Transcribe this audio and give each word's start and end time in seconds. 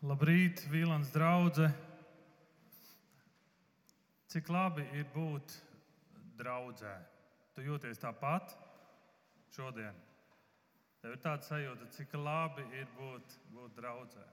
Labrīt, 0.00 0.62
Vīlāns 0.72 1.10
draudzē. 1.12 1.66
Cik 4.32 4.48
labi 4.48 4.86
ir 4.96 5.04
būt 5.12 5.52
draudzē. 6.38 6.94
Tu 7.52 7.66
jūties 7.66 8.00
tāpat 8.00 8.54
šodien. 9.52 9.92
Tev 11.02 11.18
ir 11.18 11.20
tāds 11.20 11.52
sajūta, 11.52 11.90
cik 11.98 12.16
labi 12.16 12.64
ir 12.80 12.88
būt, 12.96 13.36
būt 13.52 13.76
draudzē. 13.76 14.24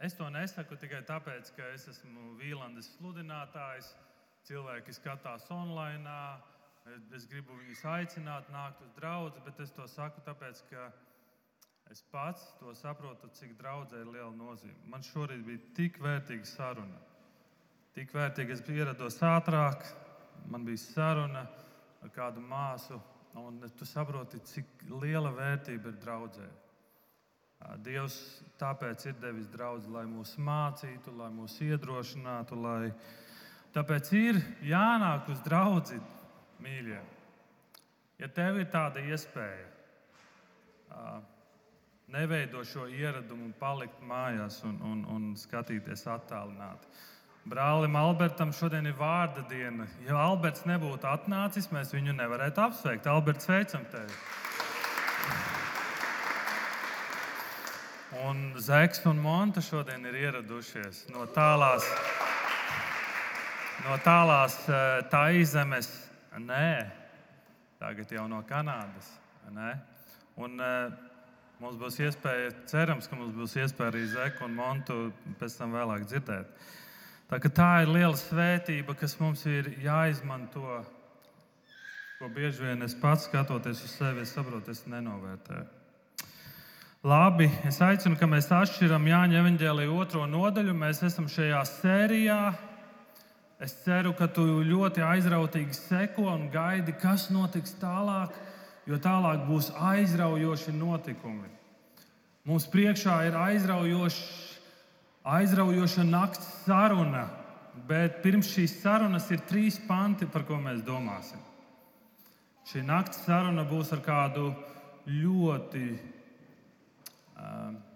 Es 0.00 0.16
to 0.16 0.30
nesaku 0.32 0.80
tikai 0.80 1.04
tāpēc, 1.04 1.52
ka 1.52 1.68
es 1.76 1.84
esmu 1.92 2.38
Vīlandes 2.40 2.94
sludinātājs. 2.96 3.92
Cilvēki 4.48 4.96
skatās 4.96 5.50
online, 5.52 6.16
es 7.12 7.28
gribu 7.28 7.60
viņus 7.60 7.84
aicināt, 7.92 8.48
nākt 8.52 8.80
uz 8.84 8.96
draugu, 8.96 9.44
bet 9.44 9.60
es 9.60 9.72
to 9.76 9.84
saku 9.88 10.24
tāpēc, 10.24 10.64
ka 10.72 10.92
Es 11.92 12.02
pats 12.10 12.42
to 12.58 12.72
saprotu, 12.74 13.28
cik 13.36 13.54
draudzē 13.58 14.00
ir 14.02 14.10
liela 14.10 14.32
nozīme. 14.34 14.76
Man 14.90 15.04
šorīt 15.04 15.44
bija 15.46 15.60
tik 15.76 16.00
vērtīga 16.02 16.48
saruna. 16.48 17.00
Tik 17.94 18.10
vērtīga, 18.14 18.56
es 18.56 18.62
ierados 18.72 19.20
ātrāk, 19.22 19.84
man 20.50 20.64
bija 20.66 20.80
saruna 20.82 21.44
ar 22.02 22.10
kādu 22.14 22.42
māsu, 22.42 22.98
un 23.38 23.60
tu 23.78 23.86
saproti, 23.86 24.40
cik 24.42 24.86
liela 25.02 25.30
vērtība 25.34 25.92
ir 25.92 26.00
draudzē. 26.02 26.48
Dievs 27.84 28.16
tāpēc 28.60 29.06
ir 29.08 29.14
devis 29.22 29.46
draugu, 29.52 29.92
lai 29.94 30.04
mūs 30.08 30.34
mācītu, 30.36 31.14
lai 31.16 31.30
mūs 31.32 31.56
iedrošinātu. 31.64 32.58
Lai... 32.60 32.90
Tāpēc 33.74 34.10
ir 34.18 34.40
jānāk 34.68 35.30
uz 35.32 35.40
draugu, 35.46 36.00
mīļie. 36.62 37.00
Ja 38.20 38.28
tev 38.30 38.60
ir 38.60 38.68
tāda 38.70 39.02
iespēja, 39.02 39.70
neveido 42.12 42.64
šo 42.64 42.86
ieradumu 42.90 43.52
palikt 43.58 44.00
mājās 44.04 44.60
un, 44.66 44.78
un, 44.84 45.02
un 45.10 45.26
skatīties 45.38 46.06
attālināti. 46.10 46.88
Brālim 47.44 47.96
Albertam 48.00 48.54
šodien 48.56 48.86
ir 48.88 48.96
vārda 48.96 49.42
diena. 49.50 49.84
Ja 50.06 50.16
Alberts 50.30 50.64
nebūtu 50.64 51.04
atnācis, 51.08 51.68
mēs 51.72 51.92
viņu 51.92 52.14
nevarētu 52.16 52.62
apsveikt. 52.64 53.08
Alberts, 53.10 53.44
sveicam 53.44 53.84
tevi! 53.92 54.16
Un 58.24 58.54
Zeks 58.62 59.02
un 59.10 59.18
Monta 59.20 59.60
šodien 59.60 60.06
ir 60.06 60.16
ieradušies 60.22 61.02
no 61.12 61.26
tālās, 61.34 61.84
no 63.84 63.96
tālās 64.04 64.60
eh, 64.70 65.00
taizemes. 65.12 65.90
Nē, 66.38 66.68
tagad 67.82 68.14
jau 68.14 68.28
no 68.30 68.40
Kanādas. 68.48 69.10
Nē. 69.52 69.74
Un, 70.40 70.56
uh, 70.58 71.13
Mums 71.62 71.76
būs 71.78 72.00
iespēja, 72.02 72.50
cerams, 72.66 73.06
ka 73.06 73.16
mums 73.16 73.34
būs 73.36 73.54
iespēja 73.62 73.92
arī 73.92 74.02
Zeku 74.10 74.48
un 74.48 74.56
Montu 74.58 74.96
pēc 75.38 75.54
tam 75.60 75.76
vēlāk 75.76 76.02
dzirdēt. 76.10 76.50
Tā, 77.30 77.38
tā 77.46 77.68
ir 77.84 77.92
liela 77.94 78.16
svētība, 78.18 78.96
kas 78.98 79.14
mums 79.20 79.44
ir 79.46 79.70
jāizmanto. 79.84 80.82
Ko 82.18 82.28
bieži 82.34 82.66
vien 82.66 82.82
es 82.86 82.96
pats 82.98 83.28
skatoties 83.28 83.84
uz 83.86 83.94
sevi, 83.94 84.24
es 84.26 84.34
saprotu, 84.34 84.74
es 84.74 84.82
nenovērtēju. 84.90 85.64
Labi, 87.04 87.50
es 87.68 87.78
aicinu, 87.84 88.16
ka 88.16 88.26
mēs 88.26 88.46
atšķiram 88.48 89.06
Jāņa 89.10 89.40
evanģēlīju 89.42 89.96
otro 90.00 90.22
nodaļu. 90.24 90.74
Mēs 90.74 91.02
esam 91.04 91.26
šajā 91.28 91.60
sērijā. 91.68 92.38
Es 93.62 93.76
ceru, 93.84 94.14
ka 94.16 94.26
tu 94.26 94.42
ļoti 94.66 95.04
aizrautīgi 95.04 95.76
seko 95.76 96.26
un 96.32 96.48
gaidi, 96.52 96.96
kas 96.98 97.28
notiks 97.30 97.76
tālāk 97.80 98.34
jo 98.86 98.98
tālāk 99.00 99.46
būs 99.48 99.70
aizraujoši 99.74 100.72
notikumi. 100.76 101.48
Mums 102.44 102.66
priekšā 102.68 103.26
ir 103.28 103.34
aizraujoša 105.24 106.04
nakts 106.04 106.46
saruna, 106.64 107.24
bet 107.88 108.22
pirms 108.22 108.50
šīs 108.52 108.82
sarunas 108.82 109.30
ir 109.32 109.40
trīs 109.48 109.80
panti, 109.88 110.26
par 110.28 110.44
ko 110.44 110.60
mēs 110.60 110.84
domāsim. 110.84 111.40
Šī 112.68 112.82
nakts 112.84 113.24
saruna 113.24 113.64
būs 113.68 113.92
ar 113.96 114.00
kādu 114.04 114.52
ļoti 115.08 115.98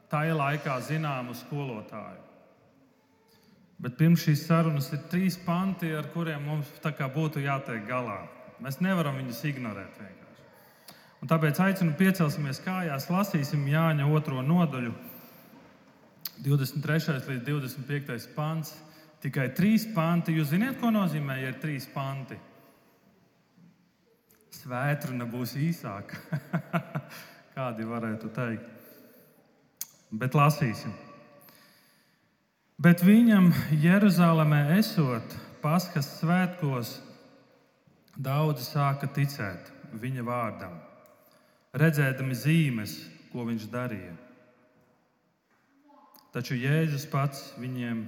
tajā 0.09 0.35
laikā 0.37 0.81
zināmu 0.89 1.37
skolotāju. 1.37 2.25
Bet 3.79 3.95
pirms 4.01 4.25
šīs 4.27 4.47
sarunas 4.49 4.89
ir 4.93 5.05
trīs 5.13 5.37
panti, 5.39 5.93
ar 5.95 6.09
kuriem 6.11 6.43
mums 6.49 6.67
būtu 7.15 7.45
jātiek 7.45 7.87
galā. 7.87 8.27
Mēs 8.59 8.81
nevaram 8.83 9.21
viņus 9.21 9.45
ignorēt. 9.53 9.95
Vienkārši. 10.01 10.18
Un 11.19 11.31
tāpēc 11.31 11.59
aicinu 11.65 11.97
piecelsimies 11.99 12.61
kājās, 12.63 13.09
lasīsim 13.11 13.65
Jāņa 13.67 14.07
otro 14.15 14.43
nodaļu, 14.45 14.93
23. 16.45 17.19
līdz 17.27 17.43
25. 17.47 18.29
pāns. 18.37 18.77
Tikai 19.19 19.49
trīs 19.51 19.89
panti. 19.91 20.37
Jūs 20.39 20.53
zināt, 20.53 20.79
ko 20.79 20.93
nozīmē, 20.95 21.41
ja 21.43 21.51
ir 21.51 21.59
trīs 21.59 21.89
panti? 21.91 22.39
Svētruna 24.55 25.27
būs 25.27 25.57
īsāka. 25.59 26.21
Kādi 27.57 27.87
varētu 27.89 28.31
teikt? 28.35 28.71
Bet 30.15 30.39
lasīsim. 30.39 30.95
Bet 32.79 33.03
viņam 33.03 33.51
Jeruzalemē 33.83 34.79
esot 34.79 35.35
Paskas 35.59 36.21
svētkos, 36.21 37.01
daudzi 38.15 38.63
sāka 38.63 39.11
ticēt 39.11 39.73
viņa 39.99 40.23
vārdam 40.23 40.79
redzēdami 41.77 42.37
zīmes, 42.37 42.95
ko 43.33 43.45
viņš 43.49 43.69
darīja. 43.73 44.15
Taču 46.33 46.57
Jēzus 46.59 47.07
pats 47.09 47.53
viņiem 47.59 48.05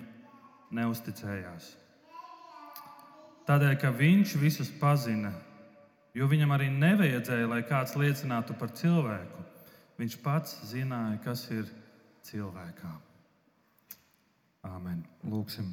neusticējās. 0.77 1.71
Tādēļ, 3.49 3.77
ka 3.83 3.91
viņš 3.97 4.37
visus 4.39 4.71
pazina, 4.81 5.33
jo 6.15 6.29
viņam 6.31 6.53
arī 6.55 6.69
nevajadzēja, 6.71 7.49
lai 7.51 7.63
kāds 7.67 7.97
liecinātu 7.99 8.55
par 8.61 8.71
cilvēku. 8.77 9.47
Viņš 10.01 10.17
pats 10.25 10.59
zināja, 10.71 11.19
kas 11.25 11.47
ir 11.53 11.67
cilvēkā. 12.29 12.93
Āmen. 14.69 15.01
Lūksim. 15.25 15.73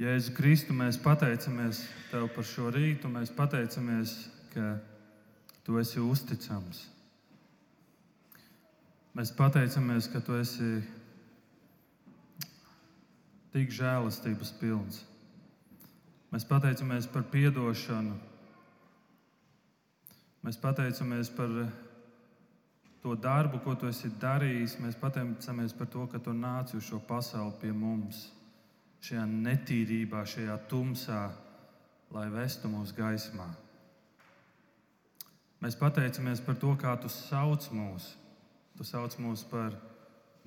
Jēzu 0.00 0.32
Kristu, 0.36 0.76
mēs 0.76 1.00
pateicamies 1.00 1.82
Tev 2.10 2.26
par 2.34 2.46
šo 2.46 2.70
rītu. 2.74 3.08
Mēs 3.12 3.30
pateicamies, 3.34 4.14
ka 4.54 4.76
Tu 5.64 5.76
esi 5.78 6.00
uzticams. 6.00 6.86
Mēs 9.16 9.32
pateicamies, 9.36 10.06
ka 10.08 10.22
tu 10.22 10.36
esi 10.38 10.70
tik 13.50 13.72
žēlastības 13.74 14.52
pilns. 14.60 15.02
Mēs 16.30 16.46
pateicamies 16.46 17.08
par 17.10 17.24
atdošanu. 17.26 18.16
Mēs 20.46 20.56
pateicamies 20.56 21.28
par 21.36 21.50
to 23.02 23.14
darbu, 23.16 23.58
ko 23.64 23.74
tu 23.74 23.88
esi 23.90 24.12
darījis. 24.22 24.78
Mēs 24.80 24.96
pateicamies 25.00 25.74
par 25.76 25.90
to, 25.90 26.06
ka 26.06 26.18
tu 26.22 26.32
nāci 26.32 26.78
uz 26.78 26.86
šo 26.86 27.00
pasauli 27.08 27.58
pie 27.60 27.72
mums, 27.72 28.28
šajā 29.02 29.26
netīrībā, 29.26 30.22
šajā 30.24 30.56
tumsā, 30.70 31.24
lai 32.14 32.28
vestu 32.30 32.70
mūsu 32.70 32.94
gaismā. 32.96 33.50
Mēs 35.60 35.76
pateicamies 35.76 36.40
par 36.40 36.56
to, 36.56 36.72
kā 36.80 36.94
tu 36.96 37.10
sauc 37.12 37.66
mūs. 37.76 38.14
Tu 38.78 38.86
sauc 38.88 39.12
mūs 39.20 39.42
par 39.44 39.74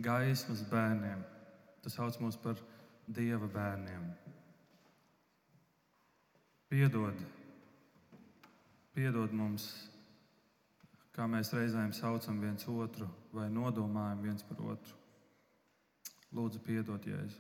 gaismas 0.01 0.63
bērniem, 0.71 1.21
tu 1.85 1.91
sauc 1.93 2.17
mūs 2.17 2.39
par 2.41 2.57
dieva 3.05 3.45
bērniem. 3.45 4.07
Piedod, 6.73 7.19
piedod 8.97 9.37
mums, 9.37 9.67
kā 11.13 11.29
mēs 11.29 11.53
reizēm 11.53 11.93
saucam 11.93 12.41
viens 12.41 12.65
otru 12.65 13.05
vai 13.37 13.51
nodomājam 13.53 14.25
viens 14.25 14.49
par 14.49 14.65
otru. 14.73 14.97
Lūdzu, 16.33 16.63
piedod, 16.65 17.05
Jēzu. 17.05 17.37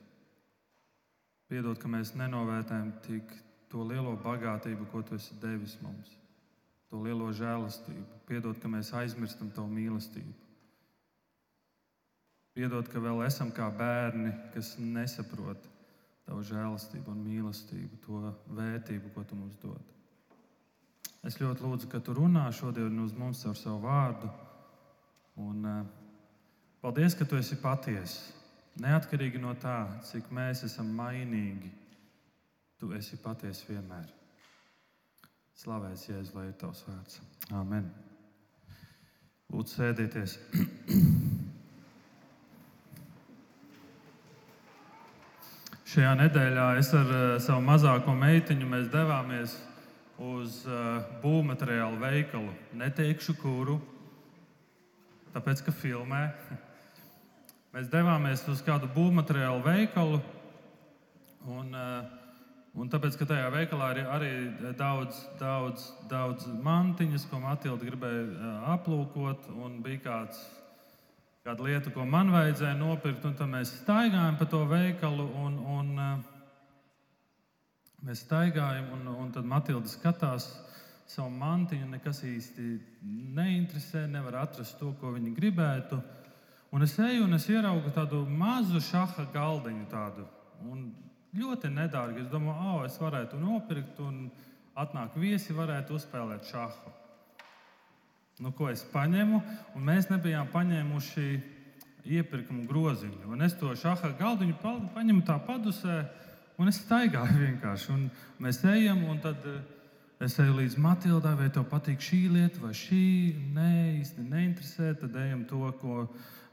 Piedod, 1.49 1.79
ka 1.81 1.89
mēs 1.89 2.13
nenovērtējam 2.13 2.93
tik 3.07 3.33
to 3.73 3.81
lielo 3.89 4.13
bagātību, 4.21 4.91
ko 4.91 5.01
tu 5.01 5.17
esi 5.17 5.41
devis 5.41 5.79
mums 5.81 6.19
to 6.93 7.01
lielo 7.01 7.31
žēlastību. 7.33 8.21
Piedod, 8.29 8.59
ka 8.61 8.69
mēs 8.69 8.91
aizmirstam 8.93 9.49
tavu 9.49 9.65
mīlestību. 9.73 10.33
Piedod, 12.53 12.85
ka 12.85 13.01
vēl 13.01 13.23
esam 13.25 13.49
kā 13.49 13.65
bērni, 13.73 14.29
kas 14.53 14.75
nesaprot 14.77 15.65
tavu 16.27 16.45
žēlastību 16.45 17.09
un 17.09 17.25
mīlestību, 17.25 17.97
to 18.05 18.21
vērtību, 18.53 19.09
ko 19.15 19.25
tu 19.25 19.39
mums 19.39 19.57
dod. 19.63 19.81
Es 21.25 21.39
ļoti 21.41 21.65
lūdzu, 21.65 21.89
ka 21.89 21.97
tu 22.03 22.13
runā 22.13 22.45
šodien 22.53 23.01
uz 23.01 23.17
mums 23.17 23.41
ar 23.49 23.57
savu 23.57 23.81
vārdu. 23.87 24.29
Un, 25.41 25.65
uh, 25.65 25.83
paldies, 26.83 27.17
ka 27.17 27.25
tu 27.25 27.41
esi 27.41 27.57
patiesa. 27.57 28.37
Neatkarīgi 28.83 29.41
no 29.41 29.57
tā, 29.57 29.79
cik 30.05 30.29
mēs 30.33 30.61
esam 30.69 30.93
mainīgi, 30.93 31.73
tu 32.77 32.93
esi 32.93 33.17
patiesa 33.21 33.65
vienmēr. 33.71 34.13
Slavēts 35.53 36.07
Jēzus, 36.09 36.33
lai 36.33 36.47
ir 36.49 36.55
tavs 36.57 36.81
vārds. 36.87 37.19
Amen. 37.53 37.85
Lūdzu, 39.53 39.75
sēdieties. 39.77 40.31
Šajā 45.93 46.13
nedēļā 46.17 46.67
es 46.79 46.89
ar 46.97 47.05
eh, 47.13 47.37
savu 47.43 47.61
mazāko 47.67 48.15
meitiņu 48.17 48.65
devāmies 48.89 49.53
uz 50.17 50.65
eh, 50.65 51.05
būvmateriālu 51.21 52.01
veikalu. 52.01 52.49
Neteikšu, 52.81 53.37
kuru, 53.37 53.77
tāpēc, 55.35 55.61
ka 55.67 55.71
filmē. 55.83 56.23
Mēs 57.77 57.93
devāmies 57.93 58.41
uz 58.49 58.65
kādu 58.65 58.89
būvmateriālu 58.97 59.61
veikalu. 59.69 60.17
Un, 61.43 61.73
uh, 61.77 62.22
Un 62.73 62.89
tāpēc, 62.89 63.13
ka 63.19 63.27
tajā 63.29 63.51
veikalā 63.53 63.91
ir 63.93 64.07
arī 64.09 64.31
daudz, 64.79 65.19
daudz, 65.37 65.91
daudz 66.09 66.47
mantiņas, 66.65 67.27
ko 67.29 67.37
Matilda 67.43 67.85
gribēja 67.85 68.53
aplūkot, 68.73 69.45
un 69.61 69.75
bija 69.85 70.01
kāds, 70.07 70.39
kāda 71.45 71.67
lieta, 71.67 71.93
ko 71.93 72.05
man 72.09 72.31
vajadzēja 72.33 72.73
nopirkt. 72.79 73.27
Tad 73.37 73.51
mēs 73.51 73.75
staigājam 73.83 74.39
pa 74.39 74.49
to 74.49 74.63
veikalu, 74.71 75.27
un, 75.43 75.59
un 75.75 75.93
mēs 78.09 78.25
staigājam, 78.25 78.89
un, 78.97 79.05
un 79.21 79.29
tad 79.37 79.45
Matilda 79.53 79.93
skatās 79.93 80.49
savu 81.13 81.29
mantiņu, 81.29 81.91
nekas 81.93 82.23
īsti 82.25 82.67
neinteresē, 83.37 84.07
nevar 84.09 84.41
atrast 84.47 84.79
to, 84.81 84.95
ko 84.97 85.13
viņa 85.13 85.35
gribētu. 85.37 86.01
Un 86.73 86.89
es 86.89 86.97
eju 86.97 87.27
un 87.27 87.37
es 87.37 87.45
ieraugu 87.53 87.93
tādu 87.93 88.25
mazu 88.25 88.81
šaha 88.81 89.29
galdiņu. 89.29 89.85
Tādu, 89.93 90.25
un 90.73 90.87
ļoti 91.37 91.71
nedārgi. 91.73 92.23
Es 92.23 92.31
domāju, 92.31 92.73
oh, 92.73 92.81
es 92.87 92.97
varētu 93.01 93.39
nopirkt, 93.41 93.99
un 94.03 94.27
atnāk 94.79 95.17
viesi, 95.19 95.55
varētu 95.55 95.97
uzspēlēt 95.97 96.49
šāhu. 96.49 96.93
Nu, 98.41 98.49
ko 98.57 98.69
es 98.71 98.81
paņēmu, 98.89 99.41
un 99.77 99.83
mēs 99.85 100.09
nebijām 100.09 100.47
paņēmuši 100.53 101.27
iepirkumu 102.17 102.65
groziņu. 102.67 103.27
Un 103.31 103.45
es 103.45 103.53
to 103.59 103.71
šāda 103.77 104.11
galdiņu 104.19 104.57
paņemu 104.95 105.21
tā 105.27 105.37
padusē, 105.45 106.01
un 106.59 106.71
es 106.71 106.81
staigāju 106.83 107.37
vienkārši. 107.45 107.91
Un 107.93 108.07
mēs 108.43 108.63
ejam, 108.67 109.03
un 109.09 109.21
tad 109.23 109.45
eh, 109.47 109.61
es 110.25 110.35
eju 110.41 110.57
līdz 110.57 110.79
Matildai, 110.81 111.35
vai 111.39 111.49
tev 111.53 111.67
patīk 111.69 112.01
šī 112.03 112.23
lieta, 112.33 112.61
vai 112.63 112.73
šī. 112.77 113.05
Nē, 113.55 113.73
īsti 114.01 114.25
neinteresē. 114.27 114.93
Tad 115.03 115.15
ejam 115.23 115.45
to, 115.49 115.69
ko 115.79 116.07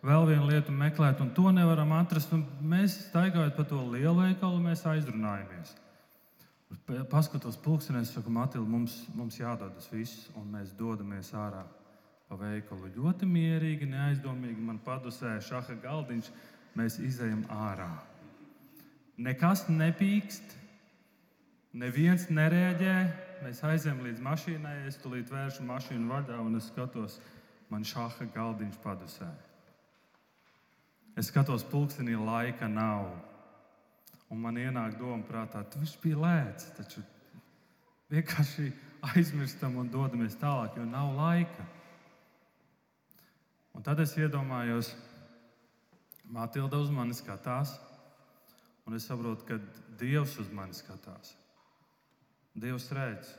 vēl 0.06 0.26
vienu 0.28 0.48
lietu 0.48 0.72
meklēt, 0.74 1.20
un 1.20 1.32
to 1.36 1.50
nevaram 1.54 1.92
atrast. 1.98 2.32
Mēs 2.60 2.96
staigājot 3.08 3.56
pa 3.56 3.66
to 3.68 3.80
lielu 3.92 4.16
veikalu, 4.22 4.62
mēs 4.64 4.84
aizrunājamies. 4.88 5.74
Paskatos 7.10 7.58
pulkstenē, 7.58 8.04
es 8.04 8.12
saku, 8.14 8.30
Matilda, 8.30 8.68
mums, 8.70 9.02
mums 9.14 9.40
jādodas 9.40 9.88
viss, 9.90 10.28
un 10.38 10.46
mēs 10.54 10.70
dodamies 10.78 11.32
ārā 11.34 11.64
pa 12.28 12.38
veikalu. 12.38 12.92
Ļoti 12.94 13.26
mierīgi, 13.26 13.88
neaizdomīgi 13.90 14.62
man 14.62 14.78
padusē 14.84 15.34
šaha 15.42 15.74
galdiņš, 15.82 16.30
mēs 16.78 17.00
izējam 17.02 17.42
ārā. 17.50 17.90
Nekas 19.20 19.66
nepīkst, 19.68 20.54
neviens 21.76 22.30
nereaģē. 22.30 22.94
Mēs 23.40 23.62
aizējām 23.64 24.02
līdz 24.04 24.22
mašīnai, 24.22 24.78
es 24.86 24.98
tulīt 25.00 25.30
vēršu 25.32 25.64
mašīnu 25.66 26.10
vaļā 26.12 26.38
un 26.44 26.58
es 26.58 26.70
skatos, 26.70 27.18
man 27.72 27.86
šāda 27.88 28.28
galdiņš 28.34 28.82
padusē. 28.84 29.30
Es 31.20 31.28
skatos, 31.28 31.66
pulkstenī 31.68 32.14
laika 32.16 32.64
nav. 32.64 33.10
Un 34.32 34.38
man 34.40 34.56
ienāk 34.56 34.94
doma 34.96 35.20
prātā, 35.28 35.60
ka 35.68 35.80
viņš 35.80 35.98
bija 36.00 36.16
lēts. 36.16 36.70
Taču 36.78 37.02
vienkārši 38.08 38.70
aizmirstam 39.10 39.76
un 39.82 39.90
dodamies 39.92 40.38
tālāk, 40.40 40.78
jo 40.78 40.86
nav 40.88 41.12
laika. 41.18 41.66
Un 43.76 43.84
tad 43.84 44.00
es 44.00 44.16
iedomājos, 44.16 44.94
Matilda 46.30 46.78
uz 46.78 46.88
mani 46.94 47.12
skatās, 47.18 47.74
un 48.86 48.96
es 48.96 49.04
saprotu, 49.10 49.44
ka 49.44 49.58
Dievs 50.00 50.38
uz 50.40 50.48
mani 50.54 50.76
skatās. 50.78 51.34
Dievs 52.54 52.88
redz. 52.96 53.34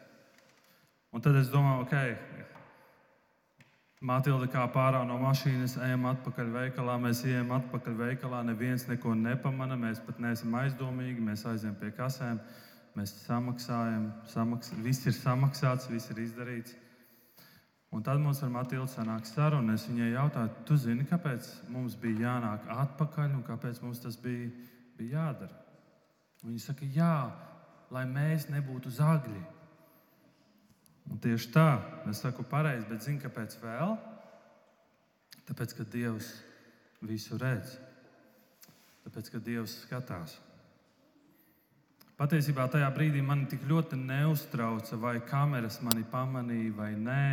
Un 1.12 1.24
tad 1.24 1.40
es 1.40 1.50
domāju, 1.50 1.88
ok, 1.88 2.52
Matilda 4.02 4.48
kā 4.50 4.64
pārā 4.74 5.04
no 5.06 5.14
mašīnas, 5.22 5.76
ejam 5.86 6.08
atpakaļ 6.10 6.48
veikalā. 6.56 6.96
Mēs 7.04 7.20
ejam 7.30 7.52
atpakaļ 7.54 8.00
veikalā, 8.00 8.40
neviens 8.48 8.88
neko 8.90 9.14
nepamana. 9.14 9.78
Mēs 9.78 10.02
pat 10.02 10.18
neesam 10.24 10.56
aizdomīgi. 10.58 11.22
Mēs 11.22 11.44
aizējām 11.46 11.76
pie 11.78 11.92
kasēm, 12.00 12.40
mēs 12.98 13.14
samaksājam, 13.28 14.08
samaks, 14.32 14.74
viss 14.82 15.06
ir 15.06 15.14
samaksāts, 15.14 15.92
viss 15.94 16.10
ir 16.10 16.24
izdarīts. 16.26 16.74
Un 17.94 18.02
tad 18.02 18.18
mums 18.24 18.42
ar 18.42 18.50
Matildu 18.50 18.90
sanāk 18.90 19.30
saruna. 19.30 19.78
Es 19.78 19.86
viņai 19.86 20.10
jautāju, 20.16 20.66
tu 20.66 20.82
zini, 20.82 21.06
kāpēc 21.06 21.54
mums 21.70 21.94
bija 22.02 22.26
jānāk 22.26 22.66
atpakaļ 22.74 23.36
un 23.36 23.46
kāpēc 23.46 23.84
mums 23.86 24.02
tas 24.02 24.18
bija, 24.18 24.50
bija 24.98 25.20
jādara. 25.20 25.62
Viņa 26.42 26.66
saka, 26.66 26.90
jā, 26.90 27.16
lai 27.94 28.08
mēs 28.10 28.50
nebūtu 28.50 28.90
zagļi. 28.98 29.61
Un 31.10 31.20
tieši 31.22 31.50
tā, 31.54 31.68
es 32.12 32.22
saku 32.22 32.46
pareizi, 32.48 32.86
bet 32.90 33.04
zinu, 33.06 33.22
kāpēc 33.24 33.58
vēl? 33.64 33.96
Tāpēc, 35.50 35.74
ka 35.78 35.88
Dievs 35.92 36.30
visu 37.04 37.40
redz. 37.42 37.76
Tāpēc, 39.08 39.32
ka 39.34 39.42
Dievs 39.44 39.80
skatās. 39.88 40.38
Patiesībā 42.22 42.68
tajā 42.70 42.86
brīdī 42.94 43.24
man 43.26 43.48
tik 43.50 43.64
ļoti 43.66 43.98
neuztrauca, 43.98 44.98
vai 45.02 45.16
kameras 45.26 45.80
mani 45.82 46.06
pamanīja 46.12 46.76
vai 46.78 46.92
nē, 46.94 47.26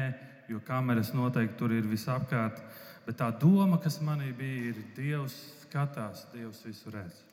jo 0.49 0.62
kameras 0.64 1.12
noteikti 1.12 1.59
tur 1.61 1.75
ir 1.76 1.85
visapkārt. 1.91 2.62
Bet 3.05 3.21
tā 3.21 3.29
doma, 3.37 3.76
kas 3.85 4.00
manī 4.05 4.32
bija, 4.37 4.73
ir 4.73 4.81
Dievs 4.97 5.37
skatās, 5.67 6.25
Dievs 6.32 6.64
visu 6.64 6.93
redz. 6.94 7.27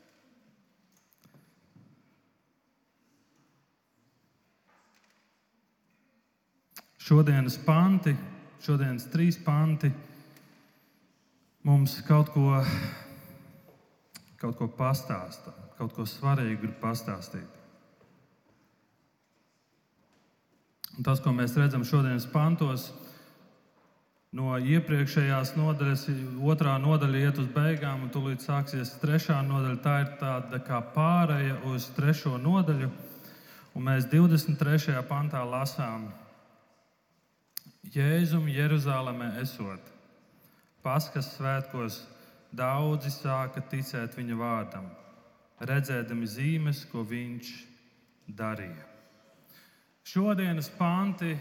Šodienas 7.06 7.60
panti, 7.62 8.16
šodienas 8.66 9.04
trīs 9.14 9.36
panti 9.46 9.92
mums 11.66 12.00
kaut 12.08 12.32
ko, 12.34 12.56
kaut 14.42 14.58
ko 14.58 14.70
pastāsta, 14.74 15.54
kaut 15.78 15.94
ko 15.94 16.08
svarīgu 16.10 16.64
grib 16.64 16.80
pastāstīt. 16.82 17.62
Un 20.96 21.06
tas, 21.06 21.22
ko 21.22 21.36
mēs 21.36 21.54
redzam 21.60 21.86
šodienas 21.86 22.26
pantos, 22.32 22.88
no 24.36 24.58
iepriekšējās 24.58 25.54
nodaļas, 25.60 26.10
otrā 26.42 26.76
nodaļa 26.82 27.24
iet 27.28 27.38
uz 27.40 27.48
beigām, 27.54 28.08
un 28.08 28.12
tūlīt 28.12 28.42
sāksies 28.42 28.98
trešā 29.04 29.44
nodaļa. 29.46 29.82
Tā 29.84 29.96
ir 30.02 30.14
tāda 30.20 30.60
kā 30.64 30.82
pāreja 30.96 31.62
uz 31.70 31.86
trešo 31.94 32.40
nodaļu. 32.42 32.90
Un 33.76 33.90
mēs 33.92 34.08
23. 34.10 34.96
pantā 35.06 35.44
lasām, 35.46 36.08
Jēzum 37.94 38.48
Jeruzalemē 38.50 39.36
esot, 39.42 39.92
Paskas 40.86 41.32
svētkos 41.34 42.04
daudzi 42.54 43.10
sāka 43.10 43.62
ticēt 43.72 44.14
viņa 44.18 44.36
vārdam, 44.38 44.86
redzēdami 45.66 46.28
zīmes, 46.30 46.84
ko 46.92 47.02
viņš 47.06 47.50
darīja. 48.38 48.86
Šodienas 50.06 50.70
panti, 50.78 51.34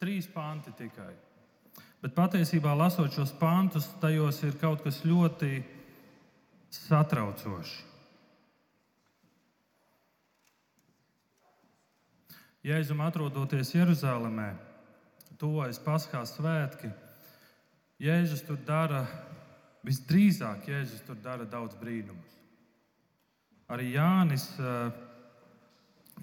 trīs 0.00 0.28
panti 0.28 0.74
tikai. 0.76 1.14
Bet 2.02 2.14
patiesībā, 2.14 2.76
lasot 2.76 3.16
šos 3.16 3.32
pantus, 3.40 3.88
tajos 4.02 4.42
ir 4.46 4.58
kaut 4.60 4.84
kas 4.84 5.00
ļoti 5.08 5.62
satraucošs. 6.70 7.72
Jēzum 12.68 13.00
atrodoties 13.00 13.72
Jeruzalemē, 13.72 14.50
tuvojas 15.38 15.78
Paskās 15.82 16.34
svētki, 16.36 16.90
Jēzus 17.98 18.44
tur 18.46 18.58
dara, 18.66 19.02
visdrīzāk 19.86 20.68
Jēzus 20.70 21.02
tur 21.06 21.18
dara 21.22 21.46
daudz 21.48 21.74
brīnumus. 21.78 22.36
Arī 23.68 23.92
Jānis, 23.96 24.46
eh, 24.60 24.92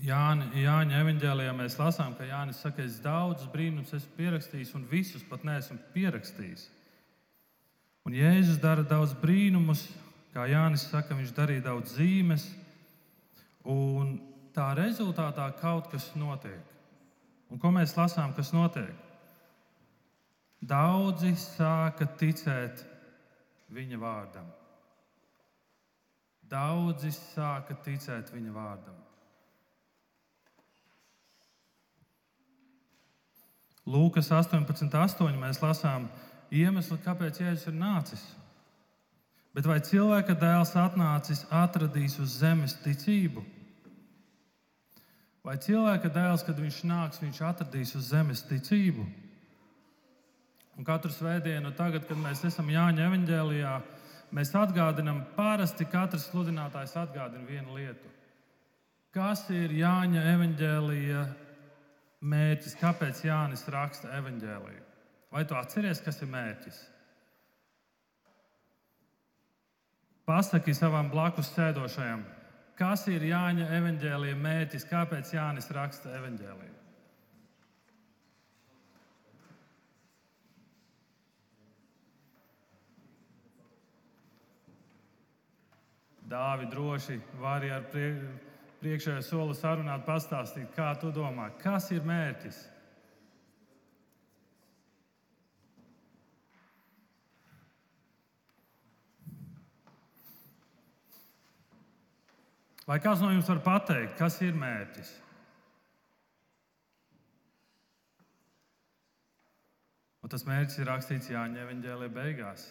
Jāni, 0.04 0.48
Jāņa 0.64 1.02
evanģēlijā 1.04 1.52
mēs 1.56 1.78
lasām, 1.80 2.16
ka 2.18 2.24
Jānis 2.24 2.62
saka, 2.64 2.84
es 2.84 3.00
daudzus 3.00 3.48
brīnumus 3.52 3.94
esmu 3.94 4.16
pierakstījis 4.18 4.74
un 4.76 4.88
visus 4.90 5.24
pat 5.24 5.44
neesmu 5.44 5.78
pierakstījis. 5.94 6.68
Un 8.06 8.14
Jēzus 8.14 8.60
dara 8.62 8.84
daudz 8.84 9.14
brīnumus, 9.14 9.88
kā 10.34 10.48
Jānis 10.50 10.90
saka, 10.90 11.16
viņš 11.16 11.32
darīja 11.36 11.68
daudz 11.70 11.96
zīmes, 11.98 12.50
un 13.64 14.20
tā 14.54 14.74
rezultātā 14.78 15.48
kaut 15.60 15.90
kas 15.92 16.12
notiek. 16.16 16.62
Un 17.52 17.60
ko 17.60 17.72
mēs 17.72 17.96
lasām, 17.98 18.34
kas 18.36 18.52
notiek? 18.54 19.05
Daudzi 20.66 21.36
sāka 21.38 22.08
ticēt 22.18 22.80
viņa 23.76 23.98
vārdam. 24.02 24.46
Daudzi 26.50 27.12
sāka 27.14 27.76
ticēt 27.86 28.32
viņa 28.34 28.54
vārdam. 28.56 28.96
Lūkas 33.86 34.32
18, 34.34 34.90
8 34.90 35.38
mēs 35.38 35.62
lasām 35.62 36.08
iemeslu, 36.50 36.98
kāpēc 37.04 37.44
Jēzus 37.44 37.68
ir 37.70 37.76
nācis. 37.78 38.24
Bet 39.54 39.68
vai 39.70 39.78
cilvēka 39.86 40.34
dēls 40.40 40.74
atnācis, 40.80 41.44
atradīs 41.54 42.18
uz 42.20 42.40
zemes 42.42 42.74
ticību? 42.82 43.44
Vai 45.46 45.60
cilvēka 45.62 46.10
dēls, 46.10 46.42
kad 46.48 46.58
viņš 46.58 46.82
nāks, 46.90 47.22
viņš 47.22 47.44
atradīs 47.46 47.94
uz 48.00 48.10
zemes 48.10 48.42
ticību? 48.50 49.06
Un 50.76 50.84
katru 50.84 51.12
svētdienu, 51.12 51.72
tagad, 51.76 52.04
kad 52.08 52.20
mēs 52.20 52.44
esam 52.48 52.68
Jāņa 52.68 53.06
evanģēlijā, 53.08 53.76
mēs 54.36 54.52
atgādinām, 54.60 55.22
parasti 55.38 55.88
katrs 55.88 56.28
sludinātājs 56.32 56.98
atgādina 57.00 57.48
vienu 57.48 57.78
lietu. 57.78 58.12
Kas 59.16 59.46
ir 59.56 59.72
Jāņa 59.72 60.26
evanģēlija 60.34 61.22
mērķis? 62.28 62.76
Kāpēc 62.82 63.24
Jānis 63.24 63.64
raksta 63.72 64.12
evanģēliju? 64.18 64.84
Vai 65.32 65.46
tu 65.48 65.56
atceries, 65.56 66.04
kas 66.04 66.20
ir 66.20 66.32
mērķis? 66.34 66.82
Pasaki 70.28 70.74
savam 70.76 71.08
blakus 71.14 71.52
sēdošajam, 71.56 72.26
kas 72.76 73.06
ir 73.14 73.24
Jāņa 73.30 73.70
evanģēlīja 73.78 74.40
mērķis, 74.42 74.90
kāpēc 74.90 75.32
Jānis 75.38 75.72
raksta 75.72 76.12
evanģēlīju. 76.18 76.85
Dāvi 86.36 86.66
droši 86.68 87.16
vari 87.40 87.70
ar 87.72 87.86
priekšējo 88.82 89.22
soli 89.24 89.56
sarunāt, 89.56 90.04
pastāstīt, 90.04 90.68
kā 90.76 90.90
tu 91.00 91.14
domā, 91.16 91.48
kas 91.62 91.88
ir 91.96 92.04
mērķis. 92.04 92.58
Vai 102.86 103.00
kāds 103.02 103.24
no 103.24 103.32
jums 103.32 103.48
var 103.50 103.64
pateikt, 103.66 104.18
kas 104.20 104.42
ir 104.46 104.58
mērķis? 104.60 105.16
Un 110.22 110.34
tas 110.34 110.44
mērķis 110.46 110.82
ir 110.82 110.92
rakstīts 110.92 111.32
Jāņa 111.32 111.64
Evanģēlē 111.64 112.12
beigās. 112.14 112.68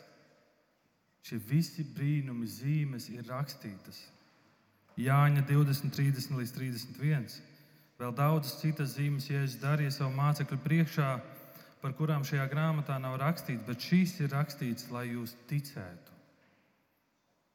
Šie 1.24 1.40
visi 1.40 1.84
brīnumi, 1.96 2.46
zīmes 2.50 3.08
ir 3.12 3.24
rakstītas. 3.28 4.02
Jāņa 5.00 5.46
20, 5.48 5.90
30 5.96 6.38
līdz 6.38 6.54
31. 6.58 7.38
Vēl 7.98 8.12
daudzas 8.14 8.58
citas 8.60 8.96
zīmes, 8.98 9.30
ja 9.30 9.42
es 9.46 9.56
darīju 9.62 9.94
savu 9.94 10.12
mācekļu 10.18 10.58
priekšā, 10.66 11.10
par 11.80 11.94
kurām 11.96 12.26
šajā 12.26 12.44
grāmatā 12.52 12.98
nav 13.00 13.16
rakstīts, 13.22 13.64
bet 13.66 13.88
šīs 13.88 14.18
ir 14.20 14.34
rakstīts, 14.34 14.90
lai 14.92 15.08
jūs 15.12 15.36
ticētu 15.48 16.14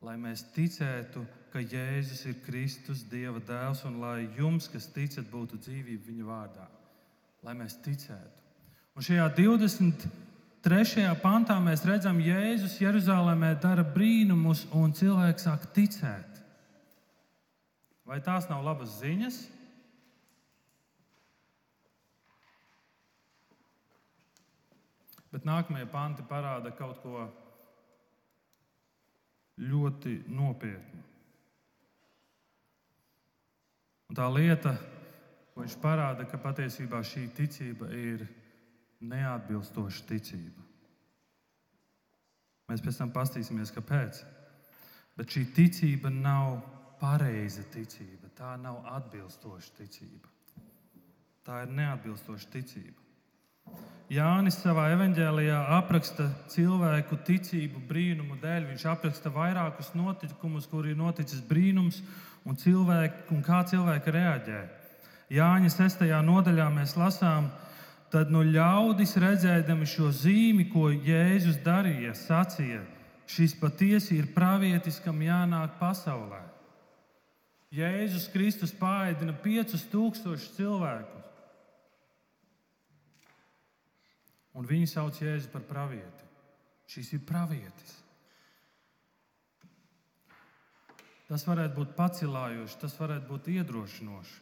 lai 0.05 0.15
mēs 0.19 0.45
ticētu, 0.55 1.23
ka 1.51 1.61
Jēzus 1.63 2.25
ir 2.29 2.37
Kristus, 2.45 3.03
Dieva 3.11 3.41
dēls, 3.43 3.83
un 3.89 3.99
lai 4.03 4.29
jums, 4.37 4.69
kas 4.71 4.87
ticat, 4.93 5.27
būtu 5.31 5.59
dzīvība 5.59 6.07
viņa 6.07 6.27
vārdā. 6.27 6.67
Lai 7.43 7.55
mēs 7.57 7.79
ticētu. 7.83 8.45
Un 8.95 9.05
šajā 9.05 9.27
23. 10.59 11.05
pantā 11.23 11.55
mēs 11.63 11.85
redzam, 11.87 12.17
ka 12.19 12.33
Jēzus 12.33 12.81
Jeruzalemē 12.81 13.53
dara 13.63 13.83
brīnumus, 13.87 14.65
un 14.75 14.91
cilvēks 14.91 15.45
sāk 15.47 15.69
ticēt. 15.71 16.41
Vai 18.03 18.19
tās 18.19 18.49
nav 18.49 18.65
labas 18.65 18.97
ziņas? 18.99 19.37
Bet 25.31 25.47
nākamie 25.47 25.85
panti 25.87 26.25
parāda 26.27 26.73
kaut 26.75 26.99
ko 27.05 27.29
ļoti 29.63 30.17
nopietnu. 30.27 31.05
Un 34.09 34.17
tā 34.17 34.27
lieta, 34.33 34.73
ko 35.53 35.63
viņš 35.63 35.79
parāda, 35.79 36.27
ka 36.27 36.41
patiesībā 36.41 36.99
šī 37.05 37.29
ticība 37.37 37.93
ir 37.95 38.27
neatbilstoša 38.99 40.05
ticība. 40.09 40.65
Mēs 42.69 42.83
pēc 42.85 42.99
tam 43.01 43.13
paskatīsimies, 43.15 43.73
kāpēc. 43.73 44.21
Bet 45.17 45.33
šī 45.33 45.45
ticība 45.55 46.11
nav 46.13 46.59
pareiza 46.99 47.63
ticība, 47.73 48.29
tā 48.37 48.53
nav 48.61 48.83
atbilstoša 48.99 49.77
ticība. 49.79 50.29
Tā 51.47 51.63
ir 51.65 51.71
neatbilstoša 51.73 52.51
ticība. 52.53 52.99
Jānis 54.09 54.57
savā 54.57 54.87
evanģēlijā 54.95 55.57
apraksta 55.75 56.25
cilvēku 56.49 57.19
ticību 57.27 57.83
brīnumu 57.89 58.39
dēļ. 58.41 58.71
Viņš 58.71 58.85
apraksta 58.89 59.29
vairākus 59.33 59.91
notikumus, 59.93 60.65
kur 60.69 60.87
ir 60.89 60.97
noticis 60.97 61.43
brīnums 61.45 62.01
un, 62.45 62.57
cilvēki, 62.57 63.27
un 63.35 63.43
kā 63.45 63.61
cilvēki 63.69 64.13
reaģē. 64.15 64.61
Jāņa 65.29 65.69
6. 65.75 66.07
nodaļā 66.25 66.65
mēs 66.73 66.95
lasām, 66.97 67.51
tad 68.13 68.31
no 68.33 68.41
ļaudis 68.45 69.15
redzēdami 69.21 69.87
šo 69.89 70.09
zīmi, 70.13 70.67
ko 70.71 70.89
Jēzus 70.89 71.61
darīja, 71.65 72.15
sacīja, 72.17 72.81
šis 73.29 73.53
patiesi 73.59 74.17
ir 74.17 74.31
pravietis, 74.35 74.99
kam 75.03 75.21
jānāk 75.21 75.77
pasaulē. 75.81 76.41
Jēzus 77.73 78.25
Kristus 78.33 78.73
pāēdina 78.73 79.35
5000 79.43 80.55
cilvēku. 80.57 81.19
un 84.59 84.67
viņi 84.67 84.89
sauc 84.91 85.15
Jēzu 85.21 85.51
par 85.53 85.63
pravieti. 85.67 86.27
Šis 86.89 87.13
ir 87.15 87.23
pravietis. 87.27 87.95
Tas 91.29 91.45
varētu 91.45 91.77
būt 91.77 91.91
pacilājoši, 91.97 92.79
tas 92.81 92.95
varētu 92.97 93.29
būt 93.29 93.51
iedrošinoši. 93.53 94.37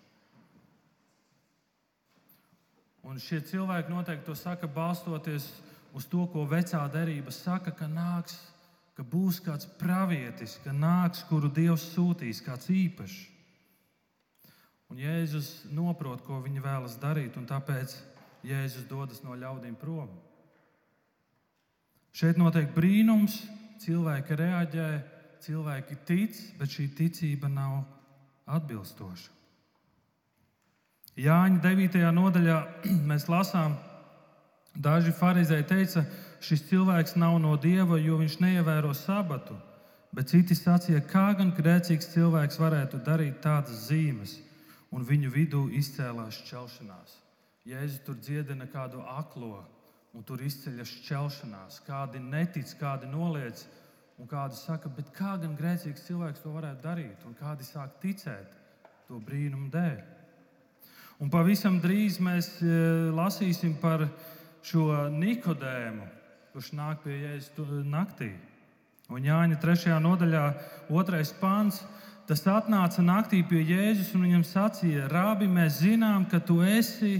Un 3.07 3.21
šie 3.23 3.39
cilvēki 3.39 3.93
noteikti 3.93 4.27
to 4.27 4.35
saka, 4.35 4.67
balstoties 4.67 5.45
uz 5.95 6.05
to, 6.11 6.25
ko 6.27 6.43
vecā 6.49 6.81
derība 6.91 7.31
saka, 7.31 7.71
ka 7.71 7.87
nāks, 7.87 8.35
ka 8.97 9.05
būs 9.07 9.39
kāds 9.45 9.69
pravietis, 9.79 10.57
ka 10.63 10.73
nāks, 10.75 11.23
kuru 11.29 11.47
Dievs 11.53 11.85
sūtīs, 11.93 12.43
kāds 12.43 12.67
īpašs. 12.73 13.17
Un 14.91 14.99
Jēzus 14.99 15.49
saprot, 15.67 16.23
ko 16.23 16.41
viņi 16.43 16.63
vēlas 16.63 16.97
darīt, 16.99 17.37
un 17.39 17.47
tāpēc 17.47 17.95
Jēzus 18.47 18.87
dodas 18.87 19.23
no 19.23 19.35
ļaudīm 19.35 19.75
prom. 19.79 20.11
Šeit 22.11 22.37
notiek 22.39 22.71
brīnums, 22.75 23.39
cilvēki 23.83 24.35
reaģē, 24.35 24.89
cilvēki 25.47 25.97
tic, 26.07 26.43
bet 26.59 26.75
šī 26.75 26.89
ticība 26.97 27.47
nav 27.47 27.83
atbilstoša. 28.47 29.36
Jāņa 31.17 31.61
9. 31.63 31.95
nodaļā 32.13 32.57
mēs 33.09 33.25
lasām, 33.31 33.73
daži 34.77 35.13
farizēji 35.17 35.65
teica, 35.65 36.03
šis 36.45 36.67
cilvēks 36.69 37.15
nav 37.17 37.39
no 37.41 37.55
dieva, 37.57 37.97
jo 37.97 38.19
viņš 38.19 38.35
neievēro 38.43 38.93
sabatu. 38.93 39.57
Bet 40.13 40.29
citi 40.29 40.55
sacīja, 40.55 41.01
kā 41.09 41.31
gan 41.37 41.49
grēcīgs 41.57 42.11
cilvēks 42.13 42.59
varētu 42.61 43.01
darīt 43.05 43.41
tādas 43.41 43.87
zīmes, 43.89 44.37
un 44.93 45.05
viņu 45.05 45.31
vidū 45.33 45.63
izcēlās 45.77 46.37
šķelšanās. 46.43 47.17
Jēzus 47.67 48.03
tur 48.05 48.15
dziedina 48.21 48.69
kādu 48.71 49.01
aklo, 49.17 49.65
un 50.13 50.23
tur 50.23 50.41
izceļas 50.45 50.93
šķelšanās. 51.01 51.81
Kādi 51.85 52.21
netic, 52.23 52.69
kādi 52.79 53.09
noliec, 53.09 53.65
un 54.21 54.29
kādi 54.29 54.55
saka, 54.57 54.89
bet 54.93 55.09
kā 55.17 55.33
gan 55.41 55.57
grēcīgs 55.57 56.05
cilvēks 56.07 56.45
to 56.45 56.53
varētu 56.53 56.85
darīt, 56.85 57.25
un 57.25 57.35
kādi 57.37 57.65
sāk 57.65 57.97
ticēt 58.05 58.53
to 59.09 59.19
brīnumu 59.25 59.73
dēļ. 59.73 60.16
Un 61.17 61.31
pavisam 61.33 61.79
drīz 61.81 62.19
mēs 62.21 62.51
e, 62.61 62.67
lasīsim 63.17 63.73
par 63.81 64.03
šo 64.65 65.07
Nikodēmu, 65.09 66.05
kurš 66.53 66.73
nāk 66.77 67.01
pie 67.05 67.15
Jēzus 67.23 67.71
naktī. 67.89 68.35
Un 69.09 69.25
Jāņa 69.25 69.57
3. 69.63 69.95
nodaļā, 70.03 70.43
2. 70.91 71.21
pāns, 71.41 71.79
tas 72.29 72.43
atnāca 72.51 73.01
naktī 73.01 73.39
pie 73.47 73.63
Jēzus 73.63 74.11
un 74.13 74.27
viņam 74.27 74.43
sacīja: 74.45 75.07
Rābi, 75.09 75.47
mēs 75.49 75.79
zinām, 75.81 76.27
ka 76.29 76.37
tu 76.43 76.59
esi 76.61 77.15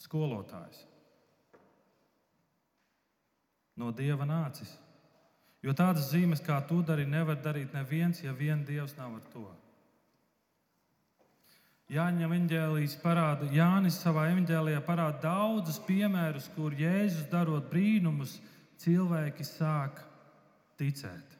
skolotājs. 0.00 0.86
No 3.76 3.90
dieva 3.92 4.24
nācis. 4.28 4.70
Jo 5.62 5.74
tādas 5.76 6.08
zīmes, 6.10 6.40
kā 6.42 6.56
tu 6.68 6.80
dari, 6.82 7.04
nevar 7.06 7.36
darīt 7.42 7.74
neviens, 7.76 8.24
ja 8.24 8.32
vien 8.32 8.64
dievs 8.64 8.96
nav 8.96 9.18
ar 9.18 9.28
to. 9.32 9.44
Jāņa 11.92 12.24
evanģēlijas 12.24 12.94
parāda, 13.02 13.50
Jānis 13.52 13.98
savā 14.00 14.30
evanģēlijā 14.30 14.80
parāda 14.86 15.18
daudzus 15.26 15.76
piemērus, 15.84 16.46
kur 16.54 16.72
Jēzus 16.72 17.26
darot 17.28 17.66
brīnumus, 17.68 18.38
cilvēki 18.80 19.44
sāk 19.44 20.00
ticēt. 20.80 21.36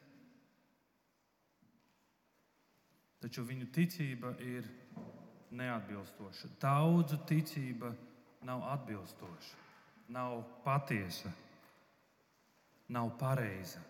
Taču 3.22 3.46
viņu 3.48 3.70
ticība 3.72 4.34
ir 4.44 4.66
neatbilstoša. 5.56 6.50
Daudzu 6.60 7.22
ticība 7.28 7.94
nav 8.44 8.66
atbilstoša, 8.74 9.56
nav 10.12 10.42
patiesa, 10.66 11.32
nav 12.92 13.14
pareiza. 13.16 13.80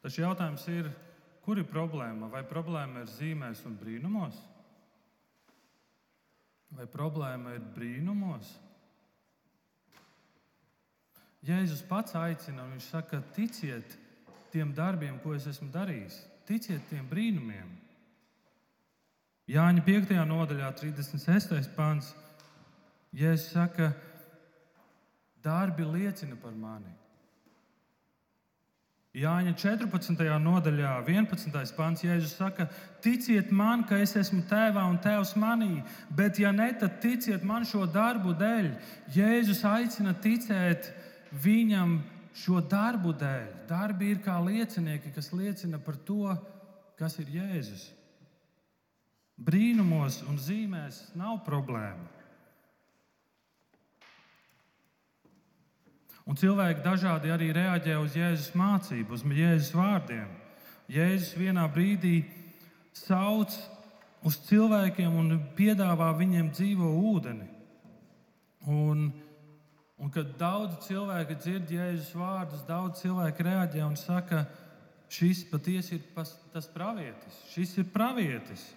Taču 0.00 0.24
jautājums 0.24 0.64
ir, 0.72 0.88
kur 1.50 1.58
ir 1.58 1.66
problēma? 1.66 2.28
Vai 2.30 2.44
problēma 2.46 3.00
ir 3.02 3.08
zīmēs 3.10 3.64
un 3.66 3.72
brīnumos? 3.74 4.36
Vai 6.78 6.84
problēma 6.86 7.56
ir 7.56 7.64
brīnumos? 7.74 8.52
Jēzus 11.42 11.82
pats 11.88 12.14
aicina, 12.14 12.62
un 12.62 12.76
viņš 12.76 12.86
saka, 12.92 13.18
ticiet 13.34 13.96
tiem 14.52 14.70
darbiem, 14.76 15.18
ko 15.24 15.34
es 15.34 15.48
esmu 15.50 15.72
darījis. 15.74 16.20
Ticiet 16.46 16.86
tiem 16.86 17.10
brīnumiem. 17.10 17.74
Jāņa 19.50 19.82
5. 19.90 20.14
nodaļā, 20.30 20.70
36. 20.78 21.74
pāns, 21.74 22.12
Jēzus 23.10 23.50
saka, 23.56 23.90
darbi 25.42 25.82
liecina 25.82 26.38
par 26.38 26.54
mani. 26.54 26.94
Jāņa 29.10 29.56
14. 29.58 30.20
nodaļā, 30.38 30.90
11. 31.02 31.72
pāns, 31.74 32.04
Jēzus 32.06 32.36
saka, 32.38 32.68
ticiet 33.02 33.48
man, 33.50 33.82
ka 33.82 33.96
es 33.98 34.14
esmu 34.14 34.44
tēvā 34.46 34.84
un 34.86 35.00
tēvs 35.02 35.32
manī, 35.34 35.80
bet 36.14 36.38
ja 36.38 36.52
ne, 36.54 36.68
tad 36.78 37.00
ticiet 37.02 37.42
man 37.42 37.66
šo 37.66 37.88
darbu 37.90 38.36
dēļ. 38.38 38.68
Jēzus 39.10 39.64
aicina 39.66 40.14
ticēt 40.14 40.92
viņam 41.42 41.96
šo 42.38 42.62
darbu 42.62 43.16
dēļ. 43.18 43.50
Darbi 43.66 44.12
ir 44.14 44.22
kā 44.22 44.38
liecinieki, 44.46 45.10
kas 45.16 45.32
liecina 45.34 45.82
par 45.82 45.98
to, 46.06 46.30
kas 46.94 47.18
ir 47.18 47.34
Jēzus. 47.34 47.88
Brīnumos 49.42 50.20
un 50.30 50.38
zīmēs 50.38 51.08
nav 51.18 51.42
problēma. 51.42 52.19
Un 56.28 56.36
cilvēki 56.38 56.84
dažādi 56.84 57.32
arī 57.32 57.50
reaģē 57.56 57.96
uz 58.00 58.14
Jēzus 58.18 58.52
mācību, 58.58 59.16
uz 59.16 59.24
Jēzus 59.24 59.72
vārdiem. 59.74 60.28
Jēzus 60.90 61.34
vienā 61.38 61.64
brīdī 61.72 62.24
sauc 62.96 63.54
uz 64.26 64.36
cilvēkiem 64.48 65.16
un 65.16 65.38
piedāvā 65.56 66.10
viņiem 66.18 66.50
dzīvo 66.52 66.90
ūdeni. 67.12 67.48
Un, 68.68 69.06
un 69.96 70.12
kad 70.12 70.34
daudz 70.40 70.82
cilvēki 70.88 71.38
dzird 71.40 71.72
Jēzus 71.72 72.12
vārdus, 72.18 72.66
daudz 72.68 73.00
cilvēki 73.04 73.46
reaģē 73.46 73.86
un 73.86 73.96
saka, 73.96 74.44
šis 75.10 75.46
patiesi 75.50 75.96
ir 75.96 76.04
pas, 76.14 76.30
tas 76.52 76.68
pravietis, 76.70 77.40
šis 77.54 77.78
ir 77.80 77.88
pravietis. 77.94 78.68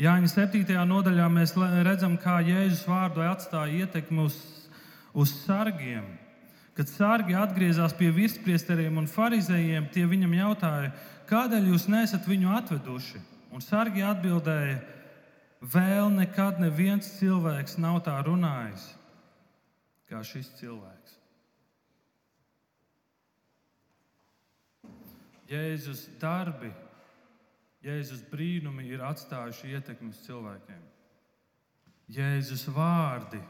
Jāņa 0.00 0.30
7. 0.32 0.72
nodaļā 0.88 1.26
mēs 1.28 1.52
redzam, 1.84 2.16
kā 2.16 2.38
Jēzus 2.40 2.86
vārdu 2.88 3.20
atstāja 3.26 3.84
ietekmi 3.84 4.24
uz, 4.24 4.38
uz 5.12 5.34
sargiem. 5.42 6.06
Kad 6.72 6.88
sargi 6.88 7.36
atgriezās 7.36 7.92
pie 7.98 8.08
virspriesteriem 8.16 8.96
un 8.96 9.10
farizējiem, 9.10 9.90
tie 9.92 10.06
viņam 10.08 10.32
jautāja, 10.38 10.94
kādēļ 11.28 11.68
jūs 11.74 11.84
nesat 11.92 12.24
viņu 12.24 12.54
atveduši? 12.56 13.20
Un 13.52 13.60
sargi 13.60 14.00
atbildēja, 14.08 14.78
vēl 15.60 16.08
nekad 16.16 16.62
neviens 16.62 17.12
cilvēks 17.18 17.76
nav 17.76 18.00
tā 18.06 18.16
runājis 18.24 18.88
kā 20.08 20.22
šis 20.24 20.48
cilvēks. 20.58 21.18
Jēzus 25.52 26.06
darbi 26.20 26.72
Jēzus 27.82 28.22
brīnumi 28.30 28.86
ir 28.94 29.02
atstājuši 29.02 29.72
ietekmi 29.74 30.12
uz 30.12 30.20
cilvēkiem. 30.26 30.82
Jēzus 32.12 32.68
vārdi 32.70 33.40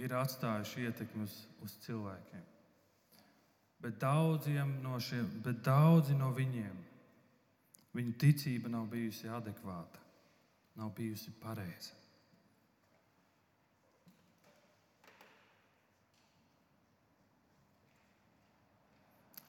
ir 0.00 0.14
atstājuši 0.16 0.86
ietekmi 0.88 1.26
uz, 1.26 1.34
uz 1.64 1.74
cilvēkiem. 1.84 2.44
Bet, 3.84 4.00
no 4.80 4.96
šiem, 5.00 5.28
bet 5.44 5.60
daudzi 5.64 6.16
no 6.16 6.30
viņiem, 6.34 6.76
viņu 7.96 8.16
ticība 8.20 8.72
nav 8.72 8.88
bijusi 8.92 9.28
adekvāta, 9.28 10.00
nav 10.80 10.90
bijusi 10.96 11.32
pareiza. 11.40 11.92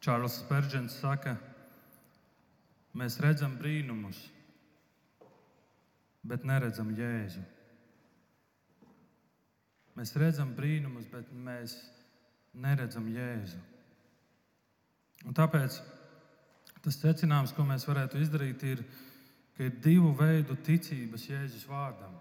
Čārlis 0.04 0.38
Spērģents 0.40 1.02
saka, 1.02 1.34
ka 1.36 1.47
Mēs 2.96 3.20
redzam 3.22 3.58
brīnumus, 3.60 4.20
bet 6.28 6.46
neredzam 6.48 6.92
Jēzu. 6.96 7.44
Mēs 9.98 10.14
redzam 10.20 10.54
brīnumus, 10.58 11.08
bet 11.10 11.30
mēs 11.34 11.76
neredzam 12.54 13.08
Jēzu. 13.10 13.60
Un 15.26 15.36
tāpēc 15.38 15.80
tas 16.86 17.00
secinājums, 17.02 17.54
ko 17.58 17.66
mēs 17.68 17.88
varētu 17.90 18.22
izdarīt, 18.22 18.64
ir, 18.64 18.84
ka 19.58 19.66
ir 19.68 19.80
divu 19.84 20.14
veidu 20.18 20.56
ticības 20.64 21.26
Jēzus 21.32 21.66
vārdam. 21.70 22.14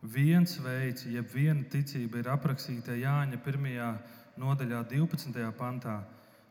Viens 0.00 0.56
veids, 0.64 1.04
jeb 1.12 1.28
viena 1.34 1.62
ticība 1.68 2.22
ir 2.22 2.30
aprakstīta 2.32 2.96
Jāņa 2.96 3.36
1. 3.44 3.66
nodaļā, 4.40 4.80
12. 4.88 5.44
pantā 5.58 5.98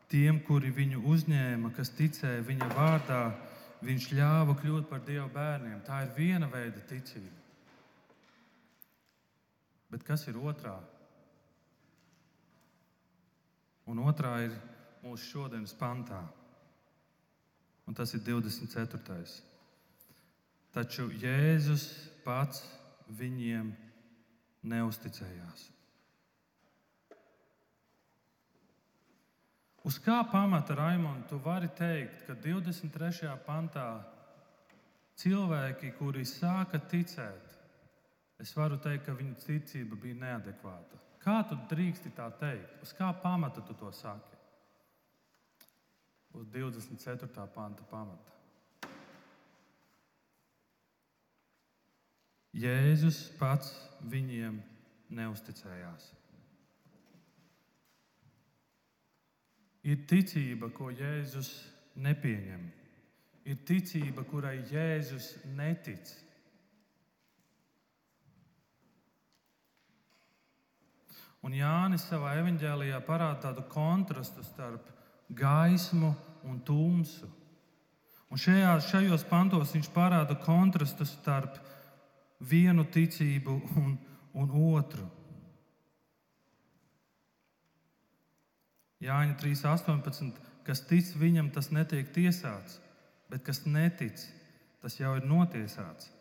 Tiem, 0.10 0.40
kuri 0.46 0.72
viņu 0.74 1.04
uzņēma, 1.06 1.70
kas 1.78 1.92
ticēja 1.94 2.42
viņa 2.48 2.70
vārdā, 2.74 3.24
viņš 3.86 4.08
ļāva 4.18 4.56
kļūt 4.58 4.88
par 4.90 5.04
Dieva 5.06 5.28
bērniem. 5.34 5.84
Tā 5.86 6.02
ir 6.06 6.16
viena 6.16 6.50
veida 6.50 6.82
ticība. 6.90 7.36
Bet 9.90 10.06
kas 10.06 10.26
ir 10.30 10.38
otrā? 10.38 10.76
Un 13.90 14.02
otrā 14.06 14.36
ir 14.46 14.54
mūsu 15.02 15.32
šodienas 15.32 15.74
pantā, 15.78 16.20
un 17.90 17.98
tas 17.98 18.14
ir 18.14 18.22
24. 18.26 19.26
Taču 20.76 21.08
Jēzus 21.18 21.88
pats 22.22 22.62
viņiem 23.18 23.72
neusticējās. 24.70 25.70
Uz 29.90 29.96
kā 30.06 30.20
pamata, 30.30 30.76
Raimond, 30.78 31.24
tu 31.26 31.40
vari 31.42 31.66
teikt, 31.74 32.20
ka 32.28 32.36
23. 32.38 33.32
pantā 33.42 33.88
cilvēki, 35.18 35.96
kuri 35.98 36.22
sāka 36.30 36.78
ticēt, 36.92 37.56
es 38.44 38.52
varu 38.54 38.78
teikt, 38.84 39.08
ka 39.08 39.16
viņu 39.18 39.40
ticība 39.42 39.98
bija 39.98 40.20
neadekvāta. 40.20 41.00
Kā 41.24 41.40
tu 41.50 41.58
drīksti 41.72 42.12
tā 42.20 42.28
teikt? 42.38 42.76
Uz 42.86 42.94
kā 42.94 43.10
pamata 43.24 43.66
tu 43.66 43.74
to 43.80 43.90
saki? 43.90 44.38
Uz 46.38 46.46
24. 46.54 47.48
panta 47.56 47.90
pamata. 47.90 48.38
Jēzus 52.54 53.26
pats 53.42 53.74
viņiem 54.06 54.62
neusticējās. 55.10 56.12
Ir 59.84 60.06
ticība, 60.10 60.70
ko 60.76 60.90
Jēzus 60.92 61.52
nepieņem. 62.00 62.66
Ir 63.50 63.62
ticība, 63.66 64.26
kurai 64.28 64.60
Jēzus 64.70 65.36
netic. 65.56 66.12
Un 71.40 71.56
Jānis 71.56 72.04
savā 72.10 72.34
evanģēlijā 72.42 73.00
parāda 73.08 73.48
tādu 73.48 73.64
kontrastu 73.72 74.44
starp 74.44 74.90
gaismu 75.30 76.12
un 76.44 76.60
tumsu. 76.68 77.30
Un 78.30 78.38
šajā, 78.38 78.74
šajos 78.86 79.24
pantos 79.30 79.72
viņš 79.74 79.88
parāda 79.94 80.36
kontrastu 80.44 81.08
starp 81.08 81.56
vienu 82.40 82.86
ticību 82.92 83.56
un, 83.80 83.96
un 84.36 84.52
otru. 84.76 85.08
Jāņa 89.04 89.38
3.18. 89.40 90.32
Kas 90.68 90.84
tic 90.86 91.08
viņam, 91.18 91.50
tas 91.56 91.72
netiek 91.74 92.12
tiesāts, 92.14 92.78
bet 93.32 93.42
kas 93.48 93.64
netic, 93.66 94.22
tas 94.84 95.00
jau 95.00 95.16
ir 95.18 95.26
notiesāts. 95.26 96.12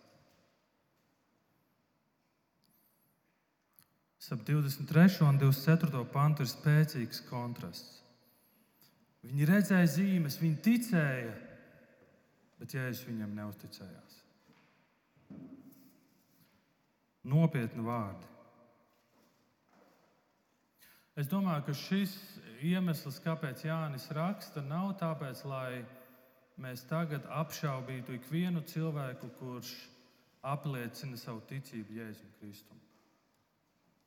Ap 4.28 4.42
23. 4.44 5.22
un 5.24 5.38
24. 5.40 6.04
pantu 6.12 6.44
ir 6.44 6.50
spēcīgs 6.50 7.22
kontrasts. 7.30 8.02
Viņi 9.24 9.46
redzēja 9.48 9.88
zīmes, 9.88 10.36
viņi 10.40 10.58
ticēja, 10.66 11.30
bet 12.60 12.74
Jēzus 12.76 13.06
viņam 13.08 13.32
neusticējās. 13.38 14.18
Nopietni 17.28 17.86
vārdi. 17.86 18.28
Es 21.18 21.26
domāju, 21.32 21.64
ka 21.66 21.74
šis 21.74 22.14
iemesls, 22.64 23.20
kāpēc 23.24 23.64
Jānis 23.66 24.08
raksta, 24.14 24.62
nav 24.64 24.94
tāpēc, 25.00 25.44
lai 25.48 25.84
mēs 26.58 26.82
tagad 26.90 27.26
apšaubītu 27.30 28.16
ikvienu 28.18 28.62
cilvēku, 28.66 29.30
kurš 29.38 29.74
apliecina 30.42 31.18
savu 31.18 31.42
ticību 31.48 31.98
Jēzum 31.98 32.34
Kristum. 32.40 32.80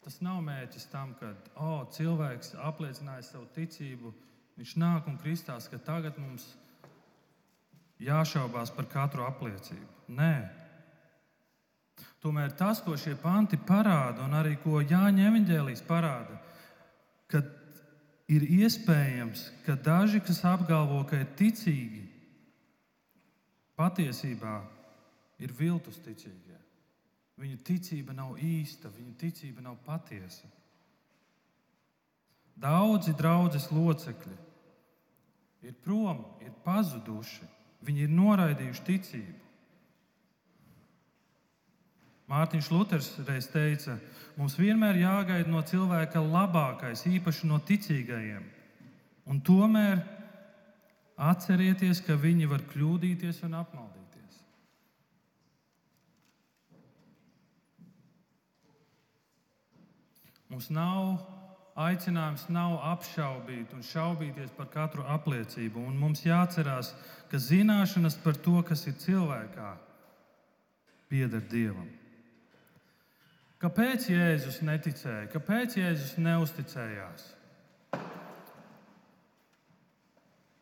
Tas 0.01 0.17
nav 0.25 0.39
mērķis 0.41 0.87
tam, 0.89 1.13
ka 1.19 1.33
oh, 1.61 1.83
cilvēks 1.93 2.55
apliecināja 2.57 3.23
savu 3.27 3.45
ticību, 3.55 4.13
viņš 4.57 4.75
nāk 4.81 5.07
un 5.07 5.19
kristās, 5.21 5.69
ka 5.69 5.77
tagad 5.77 6.17
mums 6.17 6.47
jāšaubās 8.01 8.73
par 8.73 8.89
katru 8.89 9.27
apliecību. 9.27 9.89
Nē. 10.17 10.33
Tomēr 12.21 12.53
tas, 12.57 12.81
ko 12.81 12.95
šie 12.97 13.13
panti 13.17 13.57
parāda, 13.57 14.25
un 14.25 14.33
arī 14.37 14.55
ko 14.61 14.81
Jāņa 14.81 15.27
Evanģēlijas 15.29 15.85
parāda, 15.85 16.37
ka 16.37 16.50
ir 18.31 18.45
iespējams, 18.47 19.49
ka 19.65 19.75
daži, 19.75 20.21
kas 20.23 20.39
apgalvo, 20.47 21.01
ka 21.09 21.19
ir 21.19 21.29
ticīgi, 21.39 22.05
patiesībā 23.75 24.55
ir 25.41 25.53
viltus 25.57 25.99
ticīgie. 26.05 26.57
Viņa 27.41 27.57
ticība 27.65 28.13
nav 28.13 28.37
īsta, 28.37 28.91
viņa 28.93 29.15
ticība 29.17 29.63
nav 29.65 29.79
patiesa. 29.85 30.47
Daudzi 32.61 33.15
draudzes 33.17 33.71
locekļi 33.73 34.37
ir 35.65 35.77
prom, 35.81 36.21
ir 36.43 36.53
pazuduši, 36.65 37.47
viņi 37.81 38.05
ir 38.05 38.13
noraidījuši 38.13 38.85
ticību. 38.85 39.50
Mārtiņš 42.31 42.67
Luters 42.71 43.09
reiz 43.27 43.49
teica, 43.51 43.97
mums 44.39 44.55
vienmēr 44.55 45.01
jāgaida 45.01 45.51
no 45.51 45.59
cilvēka 45.67 46.21
labākais, 46.23 47.03
īpaši 47.09 47.49
no 47.49 47.59
ticīgajiem. 47.67 48.45
Un 49.27 49.41
tomēr 49.43 49.99
atcerieties, 51.19 51.99
ka 52.05 52.15
viņi 52.15 52.47
var 52.49 52.63
kļūdīties 52.71 53.43
un 53.49 53.59
apmaldīties. 53.59 54.39
Mums 60.51 60.71
nav 60.71 61.19
aicinājums, 61.79 62.47
nav 62.51 62.79
apšaubīt 62.95 63.75
un 63.75 63.83
šaubīties 63.85 64.51
par 64.55 64.71
katru 64.71 65.03
apliecību. 65.07 65.83
Un 65.87 65.99
mums 65.99 66.23
jāatcerās, 66.25 66.95
ka 67.31 67.39
zināšanas 67.39 68.19
par 68.23 68.39
to, 68.39 68.59
kas 68.67 68.87
ir 68.87 68.99
cilvēkā, 69.03 69.71
pieder 71.11 71.43
Dievam. 71.51 72.00
Kāpēc 73.61 74.07
Jēzus 74.09 74.63
neticēja? 74.65 75.27
Kāpēc 75.29 75.77
Jēzus 75.77 76.15
neusticējās? 76.17 77.27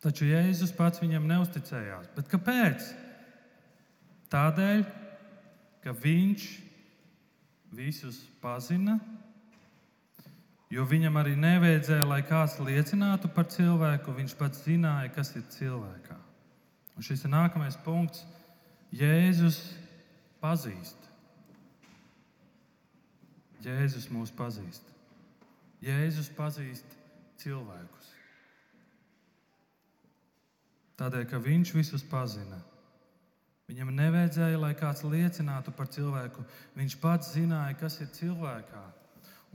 Taču 0.00 0.28
Jēzus 0.28 0.72
pats 0.76 1.00
viņam 1.00 1.28
neusticējās. 1.28 2.10
Bet 2.16 2.28
kāpēc? 2.28 2.90
Tādēļ, 4.32 4.84
ka 5.84 5.94
viņš 5.96 6.44
visus 7.76 8.20
pazina, 8.42 8.98
jo 10.70 10.84
viņam 10.88 11.16
arī 11.20 11.34
nevajadzēja, 11.40 12.06
lai 12.08 12.20
kāds 12.28 12.60
liecinātu 12.60 13.32
par 13.32 13.48
cilvēku. 13.52 14.14
Viņš 14.20 14.36
pats 14.38 14.64
zināja, 14.68 15.08
kas 15.16 15.32
ir 15.40 15.48
cilvēkā. 15.56 16.18
Un 16.96 17.06
šis 17.06 17.24
ir 17.24 17.32
nākamais 17.32 17.80
punkts. 17.84 18.26
Jēzus 18.92 19.62
pazīst. 20.42 20.99
Jēzus 23.64 24.08
mūs 24.12 24.32
pazīst. 24.32 24.86
Jēzus 25.84 26.30
pazīst 26.36 26.96
cilvēkus. 27.40 28.08
Tādēļ, 31.00 31.24
ka 31.28 31.40
viņš 31.40 31.72
visus 31.76 32.04
pazina. 32.04 32.58
Viņam 33.70 33.92
nevajadzēja, 33.94 34.58
lai 34.60 34.72
kāds 34.76 35.04
liecinātu 35.06 35.72
par 35.76 35.88
cilvēku. 35.92 36.42
Viņš 36.76 36.96
pats 37.00 37.30
zināja, 37.36 37.76
kas 37.80 38.00
ir 38.02 38.10
cilvēkā. 38.16 38.82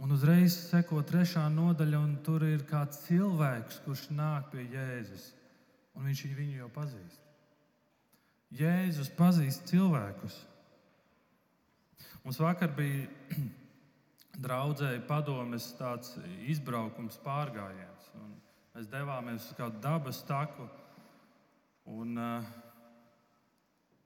Un 0.01 0.11
uzreiz 0.15 0.55
seko 0.69 1.01
trešā 1.07 1.45
nodaļa, 1.51 1.99
un 1.99 2.15
tur 2.23 2.43
ir 2.47 2.65
kāds 2.67 3.03
cilvēks, 3.05 3.81
kurš 3.85 4.07
nāk 4.15 4.49
pie 4.53 4.65
Jēzus. 4.73 5.29
Un 5.95 6.09
viņš 6.09 6.23
viņu 6.35 6.57
jau 6.63 6.71
pazīst. 6.75 7.21
Jēzus 8.55 9.11
pazīst 9.15 9.67
cilvēkus. 9.69 10.39
Mums 12.23 12.39
vakar 12.41 12.71
bija 12.75 13.05
draudzēji 14.41 15.03
padomes 15.07 15.71
tāds 15.79 16.15
izbraukums, 16.49 17.17
pārgājiens. 17.23 18.09
Un 18.19 18.35
mēs 18.75 18.89
devāmies 18.91 19.47
uz 19.49 19.57
kādu 19.57 19.81
dabas 19.83 20.21
taku. 20.27 20.67
Un, 21.85 22.17
uh, 22.17 22.45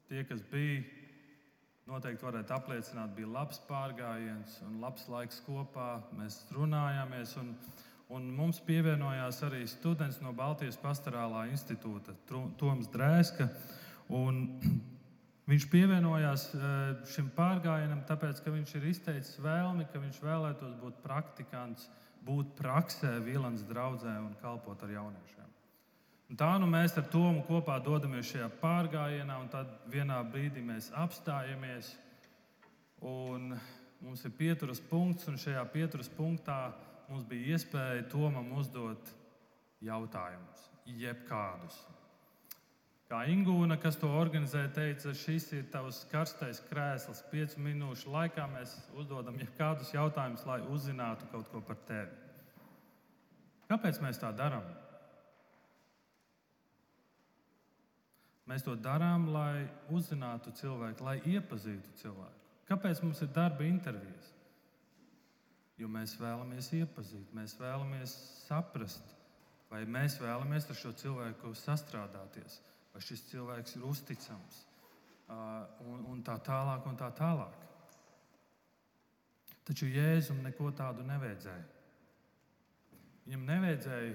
tie, 0.09 0.23
kas 0.27 0.41
bija, 0.51 0.81
noteikti 1.89 2.25
varētu 2.27 2.53
apliecināt, 2.53 3.13
bija 3.17 3.31
labs 3.31 3.61
pārgājiens 3.69 4.59
un 4.67 4.79
labs 4.83 5.07
laiks 5.09 5.39
kopā. 5.45 5.91
Mēs 6.19 6.41
runājāmies. 6.55 7.35
Un, 7.41 7.53
un 8.13 8.29
mums 8.35 8.61
pievienojās 8.65 9.41
arī 9.47 9.63
students 9.69 10.19
no 10.21 10.33
Baltijas 10.35 10.77
Pastorālā 10.81 11.47
institūta, 11.53 12.15
Toms 12.29 12.91
Drēska. 12.93 13.49
Un, 14.17 14.43
Viņš 15.49 15.65
pievienojās 15.71 16.43
eh, 16.53 16.73
šim 17.09 17.31
pārgājienam, 17.33 18.03
tāpēc, 18.05 18.43
ka 18.45 18.53
viņš 18.53 18.75
ir 18.77 18.83
izteicis 18.91 19.39
vēlmi, 19.41 19.87
ka 19.89 20.01
viņš 20.01 20.19
vēlētos 20.21 20.75
būt 20.77 20.99
praktikants, 21.01 21.87
būt 22.25 22.51
praksē, 22.59 23.15
Vīlāns 23.25 23.63
draudzē 23.65 24.13
un 24.21 24.35
kalpot 24.43 24.83
ar 24.85 24.93
jauniešiem. 24.93 25.47
Un 26.29 26.37
tā 26.37 26.51
nu 26.61 26.67
mēs 26.69 26.93
ar 27.01 27.07
Tomu 27.09 27.41
kopā 27.47 27.79
dodamies 27.81 28.29
šajā 28.29 28.51
pārgājienā, 28.61 29.39
un 29.41 29.49
tad 29.49 29.71
vienā 29.89 30.19
brīdī 30.29 30.61
mēs 30.61 30.91
apstājamies. 30.93 31.95
Mums 33.01 34.25
ir 34.27 34.35
pieturas 34.37 34.83
punkts, 34.91 35.25
un 35.31 35.39
šajā 35.41 35.63
pieturas 35.73 36.11
punktā 36.13 36.59
mums 37.09 37.25
bija 37.25 37.55
iespēja 37.55 38.05
Tomam 38.11 38.51
uzdot 38.59 39.09
jautājumus, 39.81 40.67
jebkādus. 40.85 41.79
Kā 43.09 43.23
Ingūna, 43.25 43.73
kas 43.81 43.95
to 43.97 44.05
organizē, 44.13 44.67
teica, 44.69 45.15
šis 45.17 45.47
ir 45.57 45.63
tavs 45.73 46.03
karstais 46.11 46.59
krēsls. 46.67 47.23
Piecu 47.31 47.63
minūšu 47.65 48.11
laikā 48.13 48.45
mēs 48.51 48.75
uzdodam 48.93 49.39
kādus 49.57 49.89
jautājumus, 49.95 50.43
lai 50.45 50.59
uzzinātu 50.69 51.25
kaut 51.31 51.49
ko 51.49 51.61
par 51.65 51.79
tevi. 51.87 52.13
Kāpēc 53.71 53.97
mēs 54.05 54.21
tā 54.21 54.29
darām? 54.37 54.69
Mēs 58.49 58.65
to 58.65 58.77
darām, 58.77 59.27
lai 59.33 59.65
uzzinātu 59.89 60.53
cilvēku, 60.61 61.09
lai 61.09 61.17
iepazītu 61.33 61.97
cilvēku. 62.03 62.47
Kāpēc 62.69 63.01
mums 63.01 63.25
ir 63.25 63.33
darba 63.33 63.65
intervijas? 63.65 64.31
Jo 65.81 65.89
mēs 65.89 66.13
vēlamies 66.21 66.73
iepazīt, 66.77 67.33
mēs 67.33 67.57
vēlamies 67.57 68.13
saprast, 68.45 69.15
vai 69.73 69.87
mēs 69.89 70.21
vēlamies 70.21 70.69
ar 70.69 70.77
šo 70.77 70.93
cilvēku 71.01 71.57
sastrādāties 71.57 72.61
vai 72.93 73.01
šis 73.05 73.25
cilvēks 73.29 73.77
ir 73.77 73.85
uzticams, 73.89 74.63
un, 75.29 76.05
un 76.09 76.23
tā 76.25 76.37
tālāk. 76.45 76.87
Un 76.89 76.97
tā 76.99 77.09
tālāk. 77.17 77.65
Taču 79.69 79.85
Jēzum 79.85 80.41
neko 80.41 80.71
tādu 80.73 81.05
nevajadzēja. 81.05 81.65
Viņam 83.27 83.45
nevajadzēja 83.45 84.13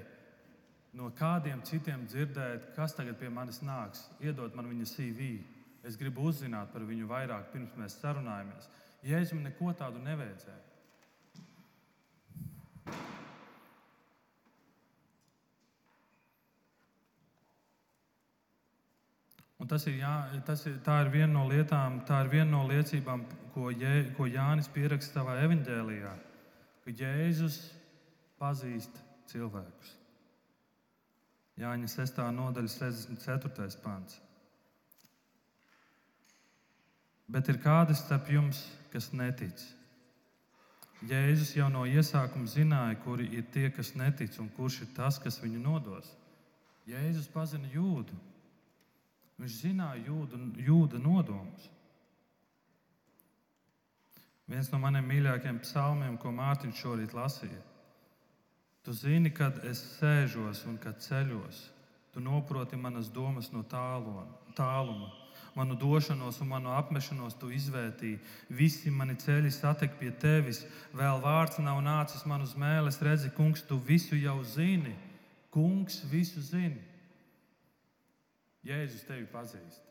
no 0.99 1.11
kādiem 1.15 1.63
citiem 1.67 2.07
dzirdēt, 2.11 2.73
kas 2.75 2.97
tagad 2.99 3.19
pie 3.21 3.31
manis 3.31 3.61
nāks, 3.63 4.09
iedot 4.23 4.55
man 4.59 4.67
viņa 4.73 4.89
CV. 4.91 5.37
Es 5.87 5.99
gribu 6.01 6.25
uzzināt 6.31 6.73
par 6.73 6.83
viņu 6.89 7.07
vairāk, 7.07 7.51
pirms 7.53 7.75
mēs 7.79 7.99
sarunājamies. 8.01 8.71
Jēzum 9.05 9.43
neko 9.45 9.75
tādu 9.79 10.01
nevajadzēja. 10.03 10.64
Un 19.63 19.71
tas 19.71 19.87
ir, 19.87 20.01
jā, 20.03 20.13
tas 20.47 20.65
ir, 20.67 20.81
tā 20.85 20.99
ir 21.05 21.13
viena 21.13 21.31
no 21.37 21.45
lietām, 21.49 22.01
tā 22.09 22.25
ir 22.25 22.33
viena 22.33 22.51
no 22.57 22.65
liecībām, 22.69 23.23
ko, 23.55 23.71
Jē, 23.71 24.11
ko 24.17 24.27
Jānis 24.27 24.69
pieraksta 24.75 25.21
savā 25.21 25.39
evanģēlijā, 25.45 26.15
ka 26.85 26.95
Jēzus 26.99 27.61
pazīst 28.41 28.99
cilvēkus. 29.31 29.95
Jāņa 31.63 31.89
6. 31.93 32.19
nodaļa, 32.35 32.73
64. 32.75 33.79
pāns. 33.85 34.19
Bet 37.31 37.49
ir 37.49 37.63
kādi 37.63 37.95
starp 37.97 38.29
jums, 38.29 38.67
kas 38.93 39.13
netic. 39.15 39.63
Jēzus 41.05 41.55
jau 41.55 41.71
no 41.71 41.85
iesākuma 41.87 42.49
zināja, 42.51 42.99
kuri 43.05 43.31
ir 43.39 43.47
tie, 43.55 43.69
kas 43.73 43.95
netic, 43.95 44.35
un 44.43 44.51
kurš 44.57 44.83
ir 44.85 44.93
tas, 44.97 45.19
kas 45.23 45.39
viņu 45.41 45.63
nodos. 45.63 46.11
Jēzus 46.89 47.31
pazina 47.33 47.71
jūdu. 47.73 48.17
Viņš 49.41 49.61
zināja 49.65 50.05
jūda, 50.07 50.39
jūda 50.63 51.01
nodomus. 51.03 51.71
Viens 54.51 54.69
no 54.71 54.79
maniem 54.79 55.07
mīļākajiem 55.09 55.63
psalmiem, 55.65 56.19
ko 56.21 56.31
Mārtiņš 56.35 56.83
šorīt 56.85 57.15
lasīja. 57.17 57.63
Tu 58.85 58.93
zini, 58.93 59.33
kad 59.33 59.63
es 59.65 59.81
sēžos 59.97 60.67
un 60.69 60.77
kad 60.79 61.01
ceļos. 61.01 61.63
Tu 62.13 62.21
noproti 62.21 62.77
manas 62.77 63.09
domas 63.11 63.49
no 63.51 63.65
tālo, 63.67 64.27
tāluma. 64.55 65.09
Manu 65.55 65.75
došanos 65.79 66.41
un 66.43 66.51
manu 66.51 66.73
apmešanos 66.75 67.37
tu 67.39 67.49
izvērtīji. 67.55 68.21
Visi 68.51 68.91
mani 68.91 69.15
ceļi 69.19 69.51
satek 69.55 69.97
pie 69.99 70.11
tevis. 70.11 70.65
Vēl 70.95 71.23
vārds 71.23 71.61
nav 71.63 71.81
nācis 71.83 72.27
man 72.27 72.43
uz 72.45 72.53
mēles. 72.59 73.01
Redzi, 73.03 73.31
kungs, 73.35 73.63
tu 73.67 73.79
visu 73.79 74.19
jau 74.19 74.37
zini. 74.45 74.95
Kungs 75.55 76.03
visu 76.11 76.43
zini. 76.43 76.83
Jēzus 78.65 79.05
tevi 79.09 79.27
pazīst. 79.29 79.83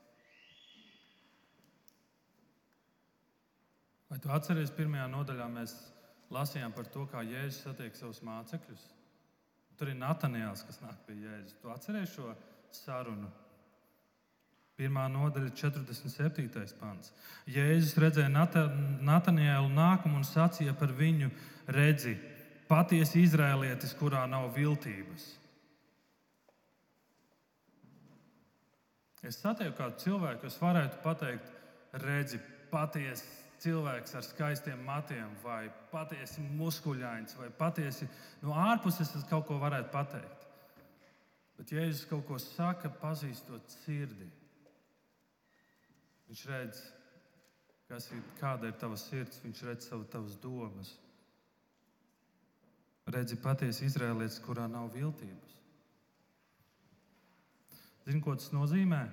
Vai 4.09 4.19
tu 4.21 4.29
atceries, 4.33 4.73
pirmajā 4.73 5.05
nodaļā 5.09 5.45
mēs 5.49 5.75
lasījām 6.33 6.73
par 6.73 6.89
to, 6.93 7.05
kā 7.09 7.23
Jēzus 7.25 7.63
satiek 7.67 7.95
savus 7.97 8.21
mācekļus? 8.25 8.83
Tur 9.77 9.89
ir 9.89 9.97
Natanijāls, 9.97 10.65
kas 10.67 10.81
nāk 10.83 10.99
pie 11.07 11.17
Jēzus. 11.21 11.55
Tu 11.61 11.71
atceries 11.73 12.13
šo 12.13 12.33
sarunu? 12.73 13.29
Pirmā 14.77 15.05
nodaļa, 15.09 15.51
47. 15.53 16.47
pāns. 16.79 17.11
Jēzus 17.49 17.93
redzēja 18.01 18.29
Natanijālu 18.33 19.69
nākumu 19.69 20.17
un 20.17 20.25
sacīja 20.25 20.73
par 20.77 20.93
viņu: 20.97 21.29
Redzi, 21.73 22.15
patiesi 22.69 23.21
izrēlietis, 23.21 23.93
kurā 23.99 24.25
nav 24.29 24.49
viltības. 24.57 25.27
Es 29.23 29.39
satieku 29.39 29.77
kādu 29.77 30.01
cilvēku, 30.03 30.41
kas 30.43 30.59
varētu 30.59 30.99
pateikt, 31.03 31.51
redzi, 32.03 32.39
patiesi 32.71 33.43
cilvēks 33.63 34.17
ar 34.19 34.25
skaistiem 34.27 34.81
matiem, 34.83 35.29
vai 35.43 35.69
patiesi 35.91 36.43
muskuļains, 36.59 37.37
vai 37.39 37.47
patiesi 37.55 38.09
no 38.41 38.55
ārpuses 38.59 39.13
es 39.15 39.27
kaut 39.29 39.47
ko 39.47 39.59
varētu 39.61 39.91
pateikt. 39.93 40.47
Bet, 41.57 41.71
Jēzus 41.71 42.07
kaut 42.09 42.25
ko 42.27 42.39
saka, 42.41 42.91
pazīstot 42.99 43.71
sirdi, 43.71 44.27
viņš 46.27 46.43
redz, 46.49 46.81
kas 47.87 48.09
ir, 48.11 48.23
kāda 48.41 48.71
ir 48.71 48.77
tava 48.81 48.97
sirds, 48.99 49.39
viņš 49.45 49.63
redz 49.69 49.87
savu, 49.87 50.07
tavas 50.11 50.35
domas. 50.43 50.95
Redzi 53.13 53.37
patiesi 53.39 53.85
izrēlietis, 53.87 54.41
kurā 54.43 54.65
nav 54.71 54.89
viltības. 54.95 55.62
Zini, 58.03 58.19
ko 58.23 58.35
tas 58.35 58.51
nozīmē? 58.51 59.03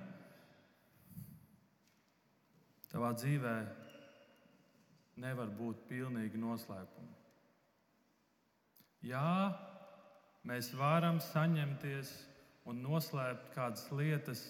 Tavā 2.91 3.13
dzīvē 3.15 3.55
nevar 5.23 5.51
būt 5.55 5.85
pilnīgi 5.87 6.39
noslēpumi. 6.41 7.13
Jā, 9.07 9.51
mēs 10.47 10.73
varam 10.77 11.21
saņemties 11.23 12.11
un 12.69 12.83
noslēpt 12.83 13.53
kādas 13.55 13.87
lietas 13.95 14.43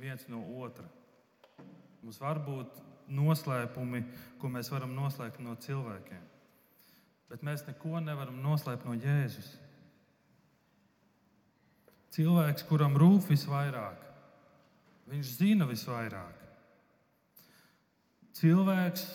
viens 0.00 0.24
no 0.32 0.40
otra. 0.64 0.88
Mums 2.02 2.18
var 2.18 2.40
būt 2.42 2.80
noslēpumi, 3.12 4.02
ko 4.40 4.50
mēs 4.50 4.72
varam 4.72 4.96
noslēpt 4.96 5.42
no 5.44 5.54
cilvēkiem. 5.60 6.24
Bet 7.30 7.44
mēs 7.46 7.66
neko 7.68 8.00
nevaram 8.02 8.40
noslēpt 8.42 8.88
no 8.88 8.96
Jēzus. 8.98 9.52
Cilvēks, 12.12 12.66
kuram 12.68 12.96
rūp 13.00 13.30
visvairāk, 13.30 14.00
viņš 15.08 15.30
zina 15.38 15.68
visvairāk. 15.68 16.42
Cilvēks, 18.36 19.06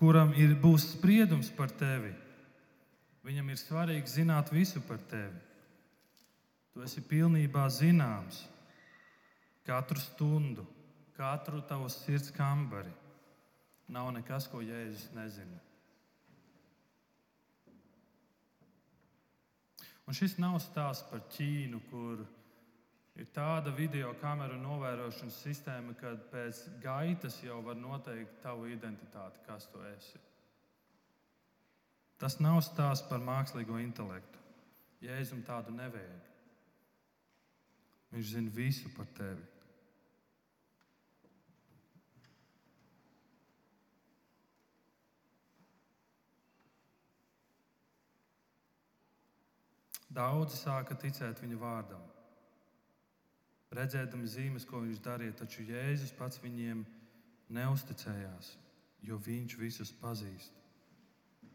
kuram 0.00 0.34
ir, 0.36 0.52
būs 0.60 0.90
spriedums 0.92 1.48
par 1.56 1.72
tevi, 1.72 2.12
viņam 3.24 3.48
ir 3.48 3.60
svarīgi 3.60 4.12
zināt 4.18 4.52
visu 4.52 4.82
par 4.84 5.00
tevi. 5.08 5.40
Tu 6.74 6.82
esi 6.84 7.04
pilnībā 7.06 7.68
zināms 7.70 8.42
katru 9.64 10.00
stundu, 10.00 10.66
katru 11.16 11.62
tavu 11.64 11.88
sirds 11.88 12.32
kambari. 12.34 12.92
Nav 13.88 14.10
nekas, 14.16 14.48
ko 14.48 14.60
Jēzus 14.64 15.12
nezina. 15.16 15.60
Un 20.04 20.16
šis 20.16 20.36
nav 20.42 20.58
stāsts 20.60 21.06
par 21.08 21.22
Ķīnu, 21.32 21.80
kur 21.88 22.24
ir 23.16 23.30
tāda 23.32 23.72
video 23.72 24.12
kameru 24.20 24.58
novērošanas 24.60 25.40
sistēma, 25.46 25.94
ka 25.96 26.12
pēc 26.32 26.60
gaitas 26.82 27.38
jau 27.44 27.62
var 27.64 27.78
noteikt 27.80 28.42
tavu 28.42 28.68
identitāti, 28.68 29.40
kas 29.46 29.68
tu 29.72 29.80
esi. 29.94 30.20
Tas 32.20 32.38
nav 32.40 32.60
stāsts 32.64 33.08
par 33.08 33.24
mākslīgo 33.24 33.80
intelektu. 33.82 34.40
Jēzum 35.04 35.42
tādu 35.44 35.74
nevajag. 35.74 36.30
Viņš 38.14 38.30
zina 38.36 38.52
visu 38.54 38.92
par 38.94 39.08
tevi. 39.16 39.53
Daudzi 50.14 50.60
sāka 50.60 50.94
ticēt 50.94 51.40
viņa 51.42 51.56
vārdam, 51.58 52.02
redzēdami 53.74 54.28
zīmes, 54.30 54.66
ko 54.68 54.84
viņš 54.84 55.00
darīja, 55.02 55.38
taču 55.40 55.64
Jēzus 55.66 56.14
pats 56.14 56.38
viņiem 56.42 56.84
neusticējās, 57.54 58.52
jo 59.02 59.18
viņš 59.18 59.56
visus 59.58 59.90
pazīst. 60.02 60.60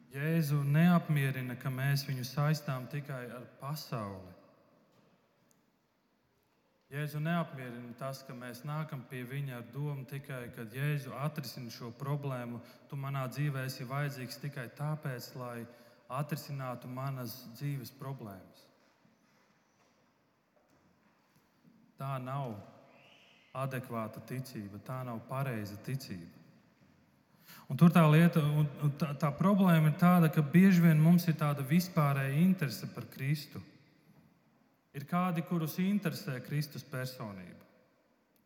Jēzu 0.10 0.64
neapmierina, 0.66 1.56
ka 1.62 1.70
mēs 1.70 2.04
viņu 2.08 2.26
saistām 2.26 2.88
tikai 2.90 3.28
ar 3.30 3.46
pasauli. 3.62 4.36
Jēzu 6.90 7.20
neapmierina 7.22 7.94
tas, 8.00 8.24
ka 8.26 8.34
mēs 8.34 8.64
nākam 8.66 9.04
pie 9.12 9.22
viņa 9.30 9.60
ar 9.60 9.68
domu 9.70 10.08
tikai, 10.10 10.48
ka 10.56 10.66
Jēzu 10.74 11.14
atrisina 11.14 11.70
šo 11.70 11.92
problēmu. 12.00 12.58
Tu 12.90 12.98
manā 12.98 13.28
dzīvē 13.30 13.68
esi 13.70 13.86
vajadzīgs 13.86 14.42
tikai 14.42 14.66
tāpēc, 14.80 15.28
lai 15.38 15.68
atrisinātu 16.10 16.90
manas 16.90 17.36
dzīves 17.60 17.94
problēmas. 18.00 18.66
Tā 22.00 22.16
nav 22.24 22.56
adekvāta 23.54 24.22
ticība, 24.26 24.80
tā 24.86 25.02
nav 25.06 25.22
pareiza 25.30 25.78
ticība. 25.86 26.40
Un 27.70 27.78
tur 27.78 27.92
tā 27.94 28.02
lieta, 28.10 28.42
tā, 28.98 29.12
tā 29.22 29.30
problēma 29.38 29.92
ir 29.92 29.98
tāda, 30.02 30.30
ka 30.34 30.42
bieži 30.42 30.82
vien 30.82 31.02
mums 31.02 31.28
ir 31.30 31.38
tāda 31.38 31.66
vispārēja 31.66 32.40
interese 32.42 32.90
par 32.96 33.06
Kristu. 33.14 33.62
Ir 34.98 35.06
kādi, 35.10 35.44
kurus 35.46 35.78
interesē 35.82 36.40
Kristus 36.48 36.86
personība. 36.90 37.68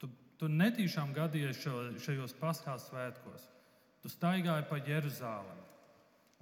Tu, 0.01 0.09
tu 0.39 0.49
netīšām 0.51 1.13
gadījies 1.15 1.61
šajos 2.03 2.35
paskās 2.41 2.89
svētkos. 2.89 3.47
Tu 4.03 4.11
staigāji 4.11 4.67
pa 4.67 4.81
Jeruzalemi. 4.83 5.62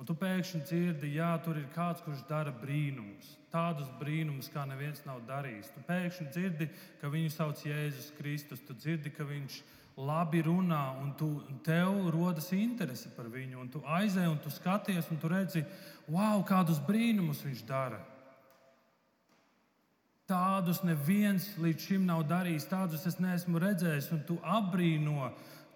Un 0.02 0.08
tu 0.10 0.16
pēkšņi 0.18 0.60
dzirdi, 0.66 1.12
ka 1.14 1.36
tur 1.46 1.60
ir 1.62 1.68
kāds, 1.76 2.02
kurš 2.02 2.24
dara 2.26 2.50
brīnumus. 2.58 3.36
Tādus 3.54 3.86
brīnumus, 4.00 4.48
kā 4.50 4.64
neviens 4.66 5.04
nav 5.06 5.20
darījis. 5.28 5.68
Tu 5.76 5.82
pēkšņi 5.86 6.26
dzirdi, 6.34 6.68
ka 6.98 7.12
viņu 7.14 7.30
sauc 7.30 7.60
Jēzus 7.62 8.08
Kristus. 8.18 8.64
Tu 8.66 8.74
dzirdi, 8.74 9.12
ka 9.14 9.28
viņš 9.30 9.60
labi 10.02 10.42
runā, 10.48 10.80
un 11.04 11.12
tu, 11.20 11.28
tev 11.62 12.08
rodas 12.16 12.50
interese 12.58 13.12
par 13.14 13.30
viņu. 13.30 13.60
Un 13.62 13.70
tu 13.70 13.84
aizej, 13.86 14.26
un 14.26 14.40
tu 14.42 14.50
skaties, 14.50 15.12
un 15.14 15.22
tu 15.22 15.30
redzi, 15.30 15.62
wow, 16.10 16.42
kādus 16.50 16.82
brīnumus 16.88 17.44
viņš 17.46 17.62
dara. 17.70 18.02
Tādus 20.26 20.82
neviens 20.82 21.46
līdz 21.62 21.88
šim 21.92 22.10
nav 22.10 22.26
darījis, 22.26 22.66
tādus 22.74 23.06
es 23.06 23.22
neesmu 23.22 23.62
redzējis, 23.62 24.10
un 24.18 24.26
tu 24.26 24.42
apbrīno, 24.42 25.30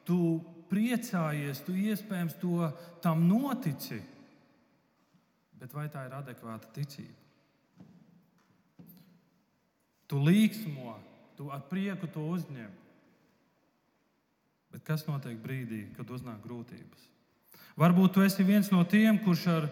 tu 0.08 0.42
priecājies, 0.74 1.62
tu 1.62 1.78
iespējams 1.78 2.42
to 2.42 2.74
tam 3.06 3.28
notici 3.30 4.02
bet 5.60 5.74
vai 5.74 5.88
tā 5.92 6.06
ir 6.08 6.16
adekvāta 6.18 6.70
ticība? 6.76 7.22
Tu 10.06 10.22
līksmo, 10.22 10.96
tu 11.38 11.50
ar 11.50 11.64
prieku 11.70 12.08
to 12.12 12.24
uzņem. 12.36 12.72
Bet 14.76 14.84
kas 14.86 15.06
notiek 15.08 15.38
brīdī, 15.42 15.86
kad 15.96 16.10
uznāk 16.12 16.44
grūtības? 16.44 17.06
Varbūt 17.80 18.14
tu 18.16 18.24
esi 18.24 18.44
viens 18.48 18.70
no 18.72 18.84
tiem, 18.88 19.18
kurš 19.24 19.46
ar, 19.52 19.70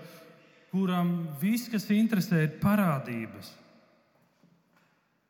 kuram 0.72 1.13
viss, 1.41 1.69
kas 1.72 1.86
interesē, 1.93 2.41
ir 2.48 2.58
parādības. 2.63 3.52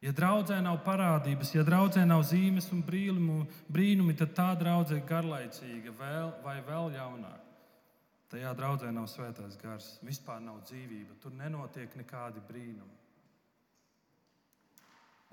Ja 0.03 0.11
draudzē 0.11 0.57
nav 0.63 0.81
parādības, 0.83 1.53
ja 1.55 1.63
draudzē 1.63 2.03
nav 2.07 2.25
zīmes 2.27 2.67
un 2.75 2.81
brīnumi, 2.83 4.15
tad 4.19 4.33
tā 4.35 4.49
draudzē 4.59 4.97
ir 4.99 5.07
garlaicīga 5.07 5.93
vēl, 5.99 6.33
vai 6.43 6.57
vēl 6.65 6.91
jaunāka. 6.97 7.42
Tajā 8.33 8.49
draudzē 8.57 8.89
nav 8.89 9.05
svētais 9.11 9.59
gars, 9.61 9.87
vispār 10.01 10.39
nav 10.41 10.63
dzīvība, 10.65 11.19
tur 11.21 11.35
nenotiek 11.37 11.93
nekādi 11.99 12.41
brīnumi. 12.47 12.95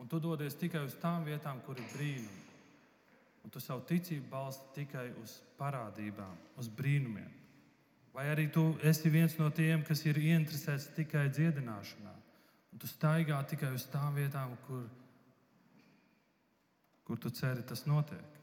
Un 0.00 0.08
tu 0.08 0.18
dodies 0.20 0.56
tikai 0.60 0.82
uz 0.84 0.98
tām 1.00 1.24
vietām, 1.24 1.62
kur 1.64 1.80
ir 1.80 1.86
brīnumi. 1.94 2.42
Un 3.40 3.52
tu 3.52 3.60
savu 3.60 3.86
ticību 3.88 4.28
balsti 4.28 4.68
tikai 4.82 5.06
uz 5.22 5.38
parādībām, 5.56 6.34
uz 6.60 6.68
brīnumiem. 6.68 7.30
Vai 8.12 8.26
arī 8.28 8.50
tu 8.52 8.66
esi 8.84 9.08
viens 9.08 9.36
no 9.38 9.48
tiem, 9.54 9.80
kas 9.86 10.02
ir 10.04 10.20
ieinteresēts 10.20 10.90
tikai 10.98 11.30
dziedināšanā, 11.32 12.12
un 12.72 12.82
tu 12.82 12.90
staigā 12.90 13.38
tikai 13.48 13.70
uz 13.76 13.86
tām 13.88 14.18
vietām, 14.18 14.52
kur, 14.66 14.84
kur 17.08 17.16
tu 17.22 17.32
ceri, 17.32 17.64
tas 17.64 17.86
notiek. 17.88 18.36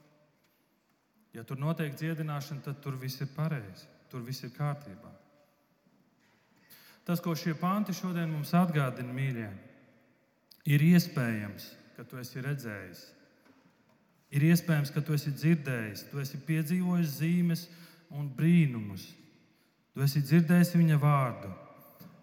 Ja 1.37 1.45
tur 1.45 1.61
notiek 1.61 1.93
dziedināšana, 1.93 2.65
tad 2.65 2.81
tur 2.81 2.97
viss 2.97 3.21
ir 3.21 3.29
pareizi, 3.35 3.85
tur 4.11 4.23
viss 4.25 4.45
ir 4.45 4.53
kārtībā. 4.55 5.11
Tas, 7.07 7.21
ko 7.23 7.35
šie 7.39 7.53
panti 7.55 7.95
šodien 7.95 8.27
mums 8.27 8.51
atgādina, 8.57 9.13
mīļie, 9.15 9.47
ir 10.67 10.83
iespējams, 10.89 11.69
ka 11.95 12.03
tu 12.03 12.19
esi 12.19 12.43
redzējis. 12.43 13.03
Ir 14.35 14.43
iespējams, 14.49 14.91
ka 14.91 15.01
tu 15.01 15.15
esi 15.15 15.31
dzirdējis, 15.31 16.09
tu 16.11 16.19
esi 16.19 16.39
piedzīvojis 16.49 17.13
zīmes 17.21 17.63
un 18.11 18.27
brīnumus. 18.35 19.07
Tu 19.95 20.03
esi 20.03 20.21
dzirdējis 20.25 20.75
viņa 20.75 20.99
vārdu, 20.99 21.53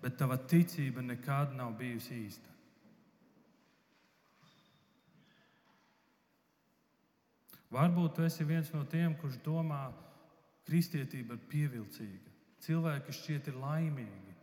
bet 0.04 0.18
tava 0.20 0.36
ticība 0.36 1.02
nekad 1.02 1.56
nav 1.56 1.72
bijusi 1.80 2.20
īsta. 2.26 2.52
Varbūt 7.74 8.18
tu 8.18 8.28
esi 8.28 8.44
viens 8.46 8.68
no 8.76 8.84
tiem, 8.86 9.16
kurš 9.18 9.40
domā, 9.42 9.88
ka 9.88 10.13
kristietība 10.68 11.36
ir 11.36 11.46
pievilcīga. 11.50 12.32
Cilvēki 12.64 13.12
šķiet 13.12 13.50
ir 13.52 13.60
laimīgi. 13.60 14.34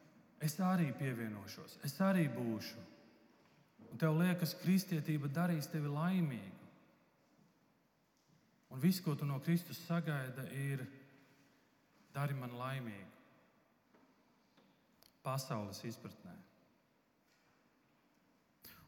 Es 0.41 0.57
arī 0.61 0.89
pievienošos, 0.97 1.77
es 1.85 1.93
arī 2.01 2.25
būšu. 2.33 2.81
Un 3.91 3.99
tev 4.01 4.15
liekas, 4.17 4.55
ka 4.55 4.63
kristietība 4.63 5.29
darīs 5.29 5.69
tevi 5.69 5.89
laimīgu. 5.91 6.57
Un 8.71 8.79
viss, 8.79 9.03
ko 9.03 9.13
tu 9.19 9.27
no 9.27 9.41
Kristus 9.43 9.81
sagaida, 9.85 10.45
ir 10.55 10.85
dari 12.15 12.37
man 12.37 12.55
laimīgu. 12.57 13.09
Pasaules 15.21 15.83
izpratnē. 15.85 16.33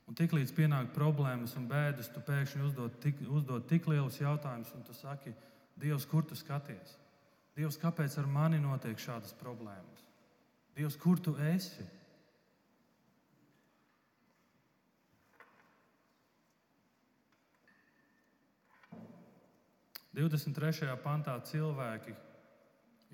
Un 0.10 0.18
tiklīdz 0.18 0.52
pienāk 0.56 0.90
problēmas 0.96 1.54
un 1.60 1.68
bēdas, 1.70 2.10
tu 2.12 2.24
pēkšņi 2.24 2.66
uzdod 2.68 2.98
tik, 3.04 3.22
uzdod 3.30 3.68
tik 3.70 3.88
lielus 3.92 4.20
jautājumus, 4.20 4.74
un 4.76 4.84
tu 4.88 4.96
saki, 4.98 5.36
Dievs, 5.80 6.06
kur 6.06 6.26
tu 6.26 6.36
skaties? 6.38 6.98
Dievs, 7.54 7.78
kāpēc 7.78 8.16
ar 8.18 8.30
mani 8.30 8.58
notiek 8.62 8.98
šādas 8.98 9.36
problēmas? 9.38 10.08
Dievs, 10.74 10.98
kur 10.98 11.20
tu 11.22 11.36
esi? 11.54 11.86
Divdesmit 20.14 20.58
trešajā 20.58 20.94
pantā 21.02 21.34
cilvēki 21.50 22.14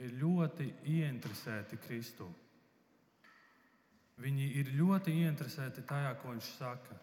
ir 0.04 0.16
ļoti 0.20 0.68
ieinteresēti 0.98 1.80
Kristū. 1.86 2.28
Viņi 4.20 4.50
ir 4.60 4.72
ļoti 4.76 5.14
ieinteresēti 5.22 5.86
tajā, 5.88 6.12
ko 6.20 6.34
viņš 6.34 6.50
saka. 6.58 6.98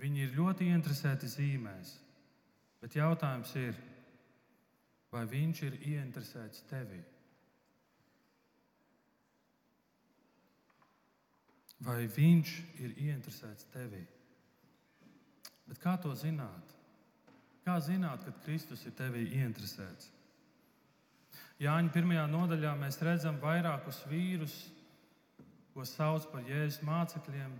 Viņi 0.00 0.24
ir 0.24 0.32
ļoti 0.36 0.70
ieinteresēti 0.70 1.28
zīmēs. 1.28 1.92
Bet 2.80 2.96
jautājums 2.96 3.52
ir, 3.60 3.76
vai 5.16 5.24
viņš 5.30 5.62
ir 5.66 5.76
ieinteresēts 5.94 6.64
tevī? 6.70 7.00
Vai 11.86 12.06
viņš 12.08 12.52
ir 12.84 12.94
ieinteresēts 13.06 13.68
tevī? 13.72 14.02
Bet 15.66 15.80
kā 15.82 15.96
to 16.00 16.12
zināt? 16.16 16.72
Kā 17.66 17.78
zināt, 17.82 18.22
kad 18.24 18.38
Kristus 18.44 18.84
ir 18.86 18.94
tevī 18.96 19.24
ieinteresēts? 19.40 20.12
Jāņa 21.60 21.92
pirmajā 21.92 22.26
nodaļā 22.28 22.74
mēs 22.78 23.00
redzam 23.04 23.38
vairākus 23.40 24.02
vīrus, 24.10 24.54
ko 25.72 25.84
sauc 25.88 26.28
par 26.32 26.44
Jēzus 26.48 26.82
mācekļiem. 26.84 27.54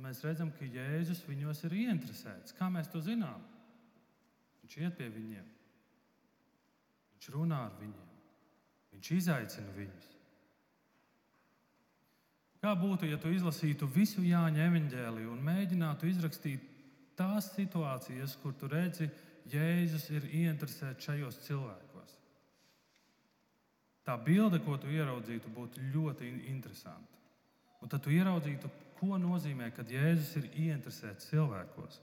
Mēs 0.00 0.22
redzam, 0.24 0.52
ka 0.56 0.64
Jēzus 0.64 1.24
viņos 1.28 1.64
ir 1.68 1.76
ieinteresēts. 1.82 2.54
Kā 2.56 2.70
mēs 2.72 2.88
to 2.92 3.02
zinām? 3.04 3.42
Viņš 4.62 4.76
iet 4.80 4.96
pie 4.96 5.08
viņiem, 5.12 5.48
viņš 7.20 7.34
runā 7.34 7.66
ar 7.66 7.72
viņiem, 7.76 8.12
viņš 8.94 9.10
izaicina 9.12 9.72
viņus. 9.76 10.06
Kā 12.60 12.72
būtu, 12.76 13.08
ja 13.08 13.18
tu 13.20 13.28
izlasītu 13.32 13.88
visu 13.92 14.22
Jāņa 14.24 14.64
evanģēliju 14.68 15.32
un 15.32 15.42
mēģinātu 15.44 16.08
izrakstīt 16.08 16.64
tās 17.16 17.50
situācijas, 17.52 18.38
kur 18.40 18.54
tu 18.56 18.68
redzi, 18.68 19.10
Jēzus 19.50 20.08
ir 20.12 20.24
ieinteresēts 20.24 21.04
šajos 21.04 21.38
cilvēkos? 21.44 22.16
Tā 24.04 24.16
bilde, 24.16 24.60
ko 24.64 24.76
tu 24.80 24.88
ieraudzītu, 24.88 25.52
būtu 25.52 25.80
ļoti 25.92 26.28
interesanta. 26.48 27.20
Un 27.80 27.88
tad 27.88 28.04
tu 28.04 28.12
ieraudzītu, 28.12 28.68
ko 29.00 29.16
nozīmē, 29.20 29.70
kad 29.76 29.88
Jēzus 29.88 30.36
ir 30.40 30.48
ieinteresēts 30.52 31.28
cilvēkos. 31.32 32.00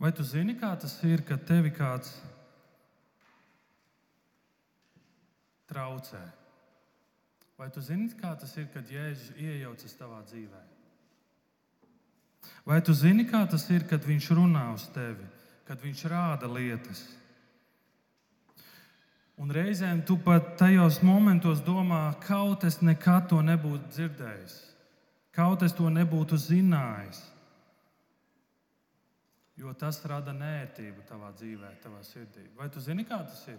Vai 0.00 0.12
tu 0.16 0.24
zini, 0.24 0.54
kā 0.56 0.72
tas 0.80 0.94
ir, 1.04 1.20
kad 1.28 1.42
tevi 1.44 1.68
kāds 1.76 2.14
traucē? 5.68 6.22
Vai 7.60 7.68
tu 7.68 7.82
zini, 7.84 8.08
kā 8.16 8.32
tas 8.40 8.54
ir, 8.56 8.70
kad 8.72 8.88
Jēzus 8.88 9.34
iejaucas 9.36 9.98
tavā 9.98 10.22
dzīvē? 10.24 10.62
Vai 12.64 12.80
tu 12.80 12.94
zini, 12.96 13.26
kā 13.28 13.42
tas 13.44 13.66
ir, 13.68 13.84
kad 13.88 14.04
Viņš 14.08 14.30
runā 14.38 14.70
uz 14.72 14.86
tevi, 14.94 15.26
kad 15.68 15.84
Viņš 15.84 16.04
rāda 16.08 16.48
lietas? 16.48 17.02
Un 19.40 19.52
reizēm 19.52 20.00
tu 20.04 20.16
pat 20.20 20.54
tajos 20.60 21.02
momentos 21.04 21.60
domā, 21.64 22.10
kaut 22.24 22.64
es 22.68 22.80
nekad 22.80 23.28
to 23.28 23.40
nebūtu 23.44 23.92
dzirdējis, 23.92 24.56
kaut 25.36 25.64
es 25.64 25.76
to 25.76 25.92
nebūtu 25.92 26.40
zinājis. 26.40 27.20
Jo 29.60 29.74
tas 29.76 29.98
rada 30.08 30.32
nērtību 30.32 31.04
tavā 31.08 31.34
dzīvē, 31.36 31.74
tavā 31.82 32.00
sirdī. 32.06 32.46
Vai 32.56 32.70
tu 32.72 32.80
zini, 32.80 33.04
kā 33.04 33.18
tas 33.28 33.42
ir? 33.52 33.58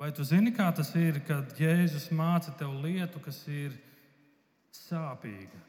Vai 0.00 0.08
tu 0.16 0.24
zini, 0.26 0.50
kā 0.56 0.66
tas 0.74 0.90
ir, 0.98 1.20
kad 1.28 1.52
Jēzus 1.60 2.08
māca 2.16 2.50
tev 2.58 2.72
lietu, 2.82 3.20
kas 3.22 3.38
ir 3.46 3.76
sāpīga? 4.74 5.60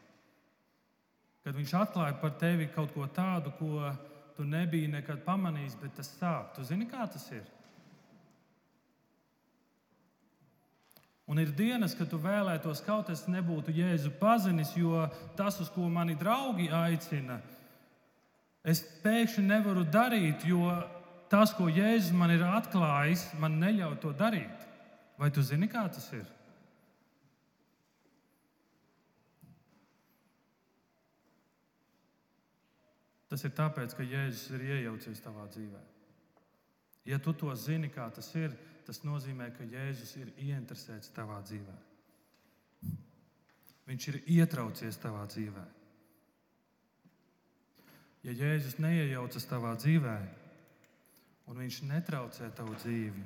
Kad 1.45 1.57
viņš 1.57 1.75
atklāja 1.77 2.17
par 2.21 2.33
tevi 2.41 2.69
kaut 2.73 2.93
ko 2.95 3.05
tādu, 3.05 3.53
ko 3.59 3.91
tu 4.37 4.45
nebiji 4.47 4.89
nekad 4.95 5.21
pamanījis, 5.27 5.77
bet 5.81 5.97
tas 5.99 6.09
sāp. 6.15 6.55
Tu 6.55 6.65
zini, 6.65 6.89
kā 6.89 7.05
tas 7.11 7.27
ir? 7.35 7.45
Un 11.29 11.39
ir 11.39 11.53
dienas, 11.53 11.93
kad 11.95 12.09
tu 12.09 12.17
vēlētos, 12.19 12.81
kaut 12.87 13.13
es 13.13 13.27
nebūtu 13.29 13.75
Jēzu 13.77 14.09
pazinis, 14.17 14.73
jo 14.75 15.05
tas, 15.37 15.61
uz 15.61 15.69
ko 15.71 15.85
mani 15.85 16.17
draugi 16.17 16.71
aicina, 16.73 17.37
es 18.63 18.81
pēkšņi 19.03 19.45
nevaru 19.47 19.85
darīt, 19.89 20.45
jo 20.45 20.67
tas, 21.31 21.53
ko 21.57 21.69
Jēzus 21.71 22.13
man 22.17 22.33
ir 22.33 22.43
atklājis, 22.45 23.29
man 23.39 23.59
neļauj 23.61 23.97
to 24.03 24.11
darīt. 24.17 24.67
Vai 25.21 25.29
tu 25.33 25.43
zini, 25.45 25.69
kā 25.69 25.85
tas 25.93 26.07
ir? 26.17 26.25
Tas 33.31 33.45
ir 33.47 33.53
tāpēc, 33.55 33.93
ka 33.95 34.03
Jēzus 34.03 34.49
ir 34.57 34.65
iejaucies 34.73 35.21
tavā 35.23 35.45
dzīvē. 35.53 35.79
Ja 37.07 37.17
tu 37.17 37.33
to 37.33 37.53
zini, 37.55 37.87
kā 37.89 38.09
tas 38.13 38.27
ir, 38.35 38.51
tas 38.85 39.01
nozīmē, 39.07 39.53
ka 39.55 39.65
Jēzus 39.65 40.17
ir 40.19 40.33
ieinteresēts 40.35 41.13
tavā 41.15 41.39
dzīvē. 41.47 41.77
Viņš 43.87 44.07
ir 44.11 44.17
ietraucies 44.35 44.99
tavā 45.01 45.23
dzīvē. 45.31 45.63
Ja 48.25 48.35
Jēzus 48.37 48.77
neiejaucas 48.81 49.47
tavā 49.49 49.73
dzīvē, 49.79 50.15
un 51.49 51.61
viņš 51.61 51.81
netraucē 51.89 52.51
tavu 52.55 52.75
dzīvi, 52.77 53.23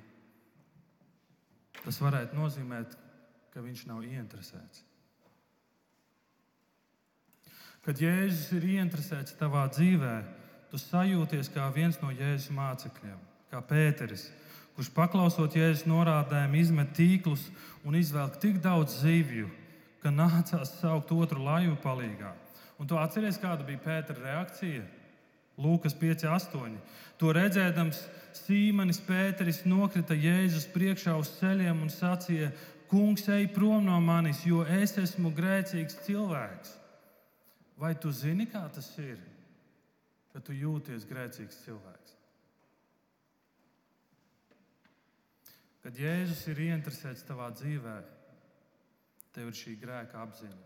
tas 1.81 1.99
varētu 2.01 2.37
nozīmēt, 2.37 2.95
ka 3.53 3.63
viņš 3.63 3.85
nav 3.89 4.05
ieinteresēts. 4.07 4.83
Kad 7.85 8.01
Jēzus 8.01 8.47
ir 8.57 8.69
ieinteresēts 8.77 9.35
tavā 9.37 9.67
dzīvē, 9.69 10.15
tu 10.71 10.79
sajūties 10.81 11.51
kā 11.53 11.67
viens 11.75 11.99
no 12.01 12.09
Jēzus 12.15 12.49
mācekļiem, 12.55 13.19
kā 13.51 13.61
Pēteris 13.61 14.29
kurš 14.75 14.91
paklausot 14.91 15.55
Jēzus 15.55 15.85
norādēm, 15.87 16.55
izmet 16.59 16.91
tīklus 16.97 17.47
un 17.87 17.95
izvelk 17.95 18.35
tik 18.43 18.59
daudz 18.63 18.99
zivju, 18.99 19.47
ka 20.03 20.11
nācās 20.11 20.75
saukt 20.81 21.13
otru 21.15 21.45
laivu 21.45 21.77
palīgā. 21.83 22.33
Un 22.79 22.87
tu 22.87 22.97
atceries, 22.99 23.39
kāda 23.39 23.63
bija 23.67 23.81
Pētera 23.83 24.23
reakcija? 24.23 24.83
Lūkas 25.61 25.95
5,8. 25.95 26.73
To 27.21 27.31
redzēdams, 27.35 28.01
Sīmanis 28.35 28.99
Pēteris 29.07 29.61
nokrita 29.63 30.17
Jēzus 30.17 30.67
priekšā 30.73 31.13
uz 31.15 31.31
ceļiem 31.37 31.85
un 31.85 31.91
sacīja: 31.93 32.49
Kungs, 32.91 33.23
ej 33.31 33.47
prom 33.55 33.87
no 33.87 33.95
manis, 34.03 34.43
jo 34.45 34.65
es 34.67 34.97
esmu 34.99 35.31
grēcīgs 35.35 36.01
cilvēks. 36.05 36.75
Vai 37.79 37.95
tu 37.99 38.11
zini, 38.11 38.45
kā 38.51 38.65
tas 38.71 38.91
ir, 39.01 39.17
kad 40.33 40.43
tu 40.45 40.55
jūties 40.55 41.07
grēcīgs 41.07 41.63
cilvēks? 41.63 42.13
Kad 45.85 45.97
Jēzus 46.01 46.45
ir 46.51 46.61
ieinteresēts 46.67 47.27
tavā 47.27 47.51
dzīvē, 47.55 47.97
tev 49.35 49.51
ir 49.51 49.59
šī 49.59 49.75
grēka 49.81 50.23
apziņa. 50.23 50.64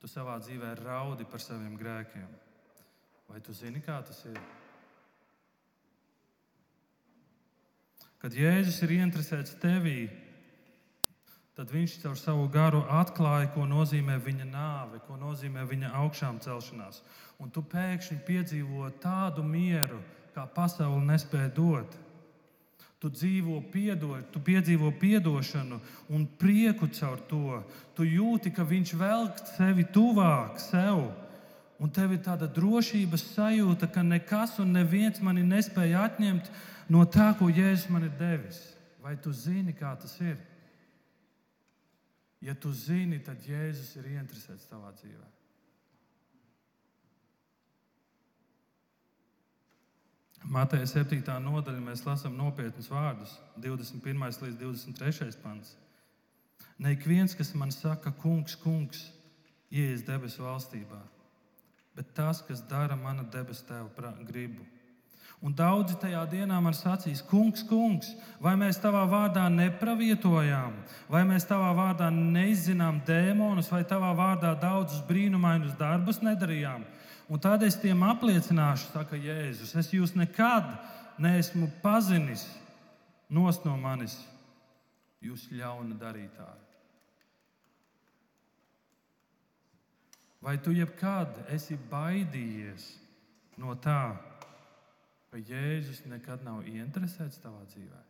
Tu 0.00 0.10
savā 0.10 0.36
dzīvē 0.42 0.74
raudi 0.82 1.24
par 1.28 1.40
saviem 1.40 1.76
grēkiem. 1.80 2.28
Vai 3.26 3.40
tu 3.42 3.54
zini, 3.56 3.80
kā 3.82 3.98
tas 4.06 4.20
ir? 4.28 4.38
Kad 8.22 8.36
Jēzus 8.36 8.78
ir 8.84 8.94
ieinteresēts 8.96 9.58
tevī, 9.62 10.06
tad 11.56 11.72
viņš 11.72 11.98
caur 12.02 12.16
savu 12.20 12.46
garu 12.52 12.82
atklāja, 12.92 13.50
ko 13.54 13.64
nozīmē 13.68 14.18
viņa 14.22 14.46
nāve, 14.50 15.00
ko 15.06 15.16
nozīmē 15.20 15.64
viņa 15.68 15.92
augšām 16.02 16.40
celšanās. 16.44 17.02
Un 17.40 17.52
tu 17.52 17.64
pēkšņi 17.64 18.18
piedzīvo 18.26 18.90
tādu 19.02 19.44
mieru, 19.44 20.00
kā 20.36 20.46
pasaule 20.52 21.00
nespēja 21.08 21.52
dot. 21.56 21.96
Tu 22.96 23.10
dzīvo 23.12 23.58
piedod, 23.72 24.24
tu 24.32 24.40
piedzīvo 24.40 24.88
atdošanu 24.88 25.80
un 26.08 26.24
prieku 26.26 26.88
caur 26.88 27.20
to. 27.28 27.62
Tu 27.94 28.04
jūti, 28.16 28.50
ka 28.50 28.64
viņš 28.64 28.94
velk 28.96 29.42
sevi 29.56 29.84
tuvāk 29.84 30.58
sev. 30.58 31.12
Un 31.78 31.90
tev 31.92 32.14
ir 32.16 32.22
tāda 32.24 32.48
drošības 32.48 33.34
sajūta, 33.34 33.90
ka 33.92 34.02
nekas 34.02 34.58
un 34.58 34.72
neviens 34.72 35.20
mani 35.20 35.42
nespēja 35.44 36.06
atņemt 36.08 36.48
no 36.88 37.04
tā, 37.04 37.34
ko 37.36 37.50
Jēzus 37.52 37.90
man 37.92 38.08
ir 38.08 38.16
devis. 38.16 38.62
Vai 39.04 39.16
tu 39.20 39.32
zini, 39.32 39.76
kā 39.76 39.92
tas 40.00 40.16
ir? 40.20 40.38
Ja 42.40 42.54
tu 42.54 42.72
zini, 42.72 43.20
tad 43.20 43.44
Jēzus 43.44 43.92
ir 44.00 44.08
ieinteresēts 44.16 44.70
tavā 44.72 44.94
dzīvē. 44.96 45.35
Mateja 50.44 50.86
7. 50.86 51.22
nodaļā 51.42 51.80
mēs 51.80 52.04
lasām 52.06 52.36
nopietnus 52.36 52.90
vārdus, 52.90 53.38
21. 53.56 54.26
līdz 54.42 54.58
23. 54.60 55.32
pants. 55.42 55.76
Ne 56.78 56.92
ik 56.92 57.06
viens, 57.08 57.34
kas 57.34 57.54
man 57.54 57.72
saka, 57.72 58.12
kungs, 58.12 58.56
kungs, 58.60 59.06
ienāks 59.72 60.04
debesu 60.06 60.44
valstībā, 60.44 61.00
bet 61.96 62.12
tas, 62.14 62.42
kas 62.44 62.60
dara 62.68 62.96
mana 62.96 63.24
debesu 63.24 63.64
tēva 63.66 64.12
gribu. 64.28 64.64
Un 65.44 65.52
daudzi 65.52 65.98
tajā 66.00 66.22
dienā 66.32 66.56
man 66.64 66.72
sacīs, 66.72 67.20
kungs, 67.20 67.62
kungs, 67.68 68.14
vai 68.40 68.54
mēs 68.56 68.78
tavā 68.80 69.02
vārdā 69.08 69.44
nepravietojām, 69.52 70.72
vai 71.12 71.22
mēs 71.28 71.44
tavā 71.44 71.74
vārdā 71.76 72.08
neizzinām 72.10 73.02
dēmonus, 73.06 73.68
vai 73.70 73.82
tavā 73.84 74.14
vārdā 74.16 74.54
daudzus 74.60 75.04
brīnumainus 75.08 75.76
darbus 75.76 76.22
nedarījām. 76.24 76.86
Un 77.26 77.42
tad 77.42 77.64
es 77.66 77.74
tiem 77.82 78.04
apliecināšu, 78.06 78.92
saka 78.92 79.18
Jēzus, 79.18 79.74
es 79.74 79.90
jūs 79.90 80.14
nekad 80.14 80.68
neesmu 81.18 81.66
pazinis 81.82 82.44
nos 83.28 83.58
no 83.64 83.74
manis, 83.80 84.14
jūs 85.24 85.48
ļauna 85.50 85.98
darītāji. 85.98 86.62
Vai 90.46 90.54
tu 90.62 90.70
jebkad 90.70 91.48
esi 91.50 91.74
baidījies 91.90 92.92
no 93.58 93.74
tā, 93.82 94.14
ka 95.32 95.40
Jēzus 95.40 96.04
nekad 96.06 96.44
nav 96.46 96.62
ieinteresēts 96.70 97.42
tavā 97.42 97.64
dzīvē? 97.72 98.02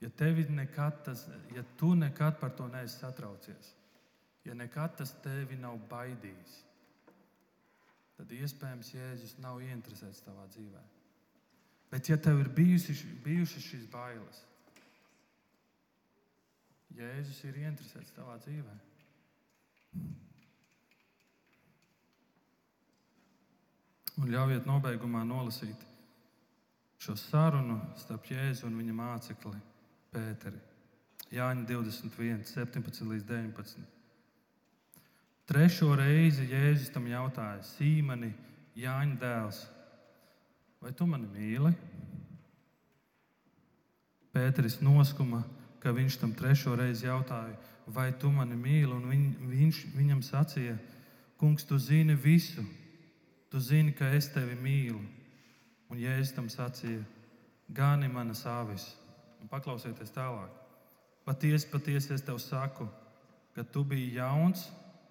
Ja, 0.00 0.10
nekad 0.54 1.02
tas, 1.04 1.26
ja 1.52 1.64
tu 1.76 1.94
nekad 1.94 2.38
par 2.40 2.56
to 2.56 2.68
neesi 2.68 2.96
satraucies, 3.00 3.74
ja 4.46 4.54
nekad 4.54 4.96
tas 4.98 5.12
tevi 5.24 5.58
nav 5.58 5.78
baidījis, 5.90 6.58
tad 8.16 8.32
iespējams 8.32 8.92
Jēzus 8.94 9.36
nav 9.42 9.60
ieinteresēts 9.64 10.22
tavā 10.24 10.46
dzīvē. 10.54 10.82
Bet, 11.90 12.08
ja 12.10 12.16
tev 12.18 12.40
ir 12.42 12.50
bijusi, 12.54 12.94
bijušas 13.24 13.66
šīs 13.70 13.88
bailes, 13.90 14.42
Jēzus 16.96 17.42
ir 17.44 17.58
ieinteresēts 17.60 18.14
tavā 18.16 18.38
dzīvē. 18.44 18.76
Un 24.16 24.30
ļaujiet 24.32 24.64
nobeigumā 24.64 25.20
nolasīt 25.28 25.82
šo 27.02 27.18
sarunu 27.20 27.76
starp 28.00 28.30
Jēzu 28.30 28.64
un 28.70 28.78
viņa 28.80 28.94
mācekli 28.96 29.58
Pēteri. 30.14 30.62
Jāņa 31.34 31.66
21, 31.68 32.46
17 32.48 33.10
līdz 33.10 33.28
19. 33.28 33.95
Trešo 35.46 35.92
reizi 35.94 36.48
Jēzus 36.50 36.90
tam 36.90 37.04
jautāja: 37.06 37.60
Sīmani, 37.62 38.32
Jāņa 38.76 39.18
dēls, 39.20 39.60
vai 40.82 40.90
tu 40.92 41.06
mani 41.06 41.28
mīli? 41.30 41.70
Pēteris 44.34 44.80
noskuma, 44.82 45.44
ka 45.80 45.94
viņš 45.94 46.16
tam 46.18 46.32
trešo 46.36 46.74
reizi 46.76 47.06
jautāja, 47.06 47.54
vai 47.86 48.08
tu 48.18 48.28
mani 48.34 48.58
mīli, 48.58 48.90
un 48.90 49.06
viņ, 49.06 49.22
viņš 49.52 49.78
viņam 49.94 50.22
sacīja: 50.26 50.74
Kungs, 51.38 51.64
tu 51.68 51.78
zini 51.78 52.16
visu, 52.18 52.64
tu 53.52 53.60
zini, 53.62 53.92
ka 53.94 54.08
es 54.16 54.26
tevi 54.34 54.56
mīlu. 54.58 54.98
Un 55.92 56.00
Jēzus 56.02 56.34
tam 56.34 56.48
sacīja: 56.50 57.04
Gani 57.70 58.10
manas 58.10 58.42
avis, 58.50 58.88
un 59.38 59.46
paklausieties 59.52 60.10
tālāk. 60.10 60.50
Patiesi, 61.22 61.70
patiesi 61.70 62.12
es 62.18 62.26
tev 62.26 62.42
saku, 62.42 62.88
ka 63.54 63.62
tu 63.62 63.84
biji 63.86 64.16
jauns 64.18 64.66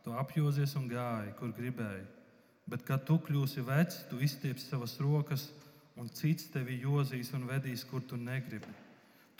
Tu 0.05 0.13
apjozies 0.13 0.75
un 0.77 0.85
gāji, 0.85 1.33
kur 1.39 1.49
gribēji. 1.57 2.03
Bet, 2.69 2.83
kad 2.85 3.01
tu 3.07 3.17
kļūsi 3.21 3.63
vecs, 3.65 4.03
tu 4.09 4.19
izstiepsi 4.21 4.67
savas 4.69 4.93
rokas, 5.01 5.47
un 5.97 6.11
cits 6.13 6.51
tevi 6.53 6.77
jozīs 6.83 7.31
un 7.33 7.47
vedīs, 7.49 7.85
kur 7.89 8.03
tu 8.05 8.17
negribi. 8.17 8.69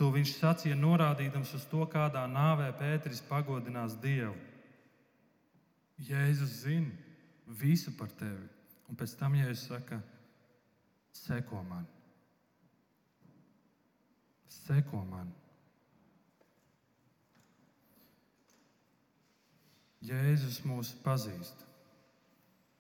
To 0.02 0.10
viņš 0.12 0.34
sacīja, 0.40 0.76
norādījams 0.80 1.54
uz 1.56 1.70
to, 1.70 1.86
kādā 1.92 2.26
nāvē 2.28 2.72
Pēteris 2.80 3.22
pagodinās 3.30 3.96
Dievu. 4.02 4.34
Jēzus 6.02 6.64
zina 6.66 6.92
visu 7.62 7.94
par 7.96 8.10
tevi, 8.18 8.50
un 8.90 8.98
pēc 8.98 9.14
tam 9.22 9.38
Jēzus 9.38 9.70
saka, 9.70 10.02
seko 11.14 11.62
man. 11.70 11.86
Seko 14.66 15.06
man. 15.06 15.30
Jēzus 20.06 20.62
mūs 20.68 20.94
pazīst. 21.06 21.64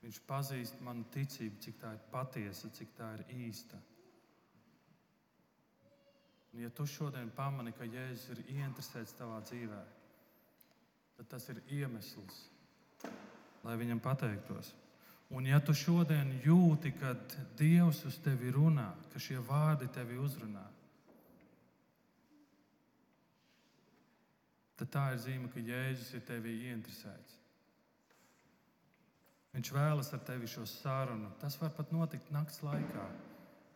Viņš 0.05 0.21
pazīst 0.29 0.81
manu 0.85 1.05
ticību, 1.13 1.57
cik 1.63 1.79
tā 1.81 1.95
ir 1.95 2.01
patiesa, 2.11 2.69
cik 2.69 2.91
tā 2.97 3.09
ir 3.17 3.23
īsta. 3.47 3.79
Un, 6.53 6.61
ja 6.61 6.69
tu 6.69 6.85
šodien 6.87 7.31
pamani, 7.35 7.73
ka 7.75 7.87
Jēzus 7.89 8.29
ir 8.35 8.43
ieinteresēts 8.53 9.17
tavā 9.17 9.41
dzīvē, 9.47 9.81
tad 11.17 11.31
tas 11.33 11.49
ir 11.51 11.63
iemesls, 11.79 12.43
lai 13.65 13.75
viņam 13.81 14.03
pateiktos. 14.03 14.71
Un, 15.33 15.47
ja 15.49 15.57
tu 15.59 15.73
šodien 15.73 16.35
jūti, 16.45 16.93
ka 16.99 17.15
Dievs 17.57 18.03
uz 18.05 18.19
tevi 18.21 18.53
runā, 18.53 18.91
ka 19.11 19.19
šie 19.19 19.39
vārdi 19.41 19.89
tevi 19.91 20.19
uzrunā, 20.21 20.63
tad 24.79 24.91
tā 24.91 25.05
ir 25.13 25.21
zīme, 25.23 25.49
ka 25.51 25.63
Jēzus 25.63 26.13
ir 26.17 26.23
tevī 26.27 26.55
ieinteresēts. 26.67 27.39
Viņš 29.55 29.71
vēlas 29.71 30.11
ar 30.11 30.23
tevi 30.27 30.49
šo 30.51 30.65
sarunu. 30.67 31.29
Tas 31.39 31.55
var 31.61 31.71
pat 31.77 31.93
notikt 31.95 32.31
naktas 32.35 32.59
laikā. 32.65 33.05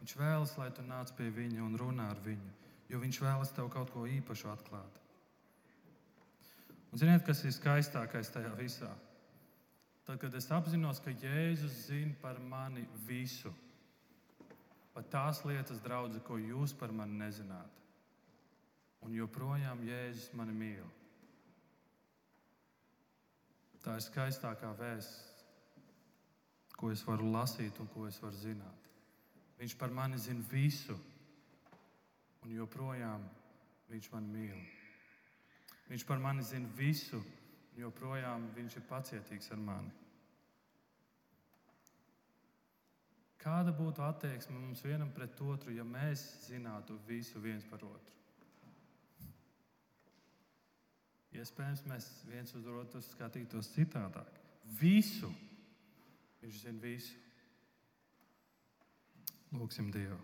Viņš 0.01 0.15
vēlas, 0.19 0.55
lai 0.59 0.67
tu 0.75 0.83
nāc 0.83 1.13
pie 1.15 1.29
viņa 1.31 1.63
un 1.63 1.77
runā 1.79 2.09
ar 2.11 2.19
viņu, 2.23 2.51
jo 2.91 2.99
viņš 2.99 3.19
vēlas 3.23 3.53
tev 3.55 3.69
kaut 3.71 3.91
ko 3.95 4.03
īpašu 4.07 4.51
atklāt. 4.51 4.99
Un 6.89 6.99
ziniet, 6.99 7.23
kas 7.23 7.43
ir 7.45 7.55
skaistākais 7.55 8.31
tajā 8.33 8.51
visā? 8.59 8.91
Tad, 10.07 10.17
kad 10.19 10.35
es 10.35 10.47
apzinos, 10.51 10.99
ka 11.03 11.13
Jēzus 11.13 11.83
zina 11.87 12.15
par 12.21 12.39
mani 12.41 12.87
visu, 13.07 13.51
pat 14.95 15.11
tās 15.13 15.43
lietas, 15.45 15.83
draugi, 15.85 16.23
ko 16.25 16.39
jūs 16.41 16.73
par 16.75 16.95
mani 16.95 17.19
nezināt 17.19 17.79
un 19.05 19.15
joprojām 19.15 19.83
Jēzus 19.87 20.33
mani 20.37 20.55
mīl. 20.55 20.87
Tā 23.83 23.95
ir 23.95 24.03
skaistākā 24.03 24.73
vēsts, 24.79 25.45
ko 26.79 26.91
es 26.91 27.03
varu 27.07 27.29
lasīt 27.31 27.79
un 27.79 27.87
ko 27.93 28.07
es 28.07 28.19
varu 28.23 28.35
zināt. 28.39 28.89
Viņš 29.59 29.75
par 29.79 29.91
mani 29.91 30.19
zina 30.19 30.43
visu, 30.51 30.95
un 32.43 32.53
joprojām 32.55 33.23
viņš 33.89 34.11
mani 34.13 34.35
mīl. 34.35 34.59
Viņš 35.89 36.05
par 36.07 36.21
mani 36.23 36.43
zina 36.47 36.69
visu, 36.77 37.19
un 37.73 37.81
joprojām 37.83 38.45
viņš 38.55 38.77
ir 38.79 38.87
pacietīgs 38.87 39.51
ar 39.55 39.63
mani. 39.63 39.91
Kāda 43.39 43.71
būtu 43.71 44.03
attieksme 44.03 44.59
mums 44.59 44.83
vienam 44.83 45.11
pret 45.15 45.39
otru, 45.41 45.71
ja 45.71 45.85
mēs 45.87 46.23
zinātu 46.49 46.99
visu 47.07 47.39
viens 47.39 47.63
par 47.67 47.83
otru? 47.87 48.18
Iespējams, 51.37 51.85
mēs 51.85 52.07
viens 52.29 52.55
uz 52.57 52.65
otru 52.73 53.01
skatītos 53.05 53.69
citādāk. 53.75 54.39
Visu. 54.79 55.29
Viņš 56.41 56.63
zina 56.63 56.81
visu. 56.81 57.15
Lūksim 59.53 59.89
Dievu. 59.93 60.17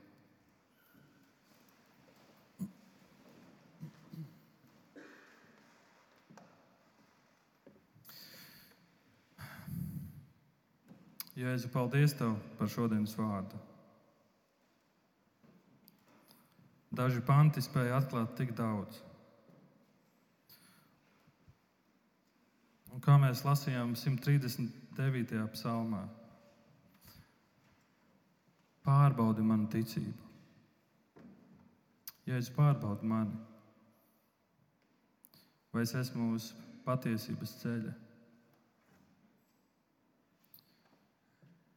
Jēzu, 11.36 11.68
paldies 11.68 12.14
Tev 12.16 12.38
par 12.56 12.70
šodienas 12.72 13.14
vārdu. 13.20 13.58
Daži 16.96 17.20
panti 17.28 17.60
spēja 17.62 17.98
atklāt 18.00 18.38
tik 18.40 18.54
daudz. 18.56 19.02
Un 22.96 23.02
kā 23.04 23.18
mēs 23.20 23.42
lasījām 23.44 23.90
139. 24.00 25.42
psalmā, 25.52 26.06
pārbaudi 28.86 29.44
manu 29.44 29.66
ticību. 29.74 30.30
Jēzus 32.26 32.54
pārbaudi 32.56 33.10
mani, 33.12 33.36
vai 35.76 35.84
es 35.84 35.92
esmu 36.00 36.30
uz 36.38 36.46
patiesības 36.86 37.56
ceļa. 37.66 37.92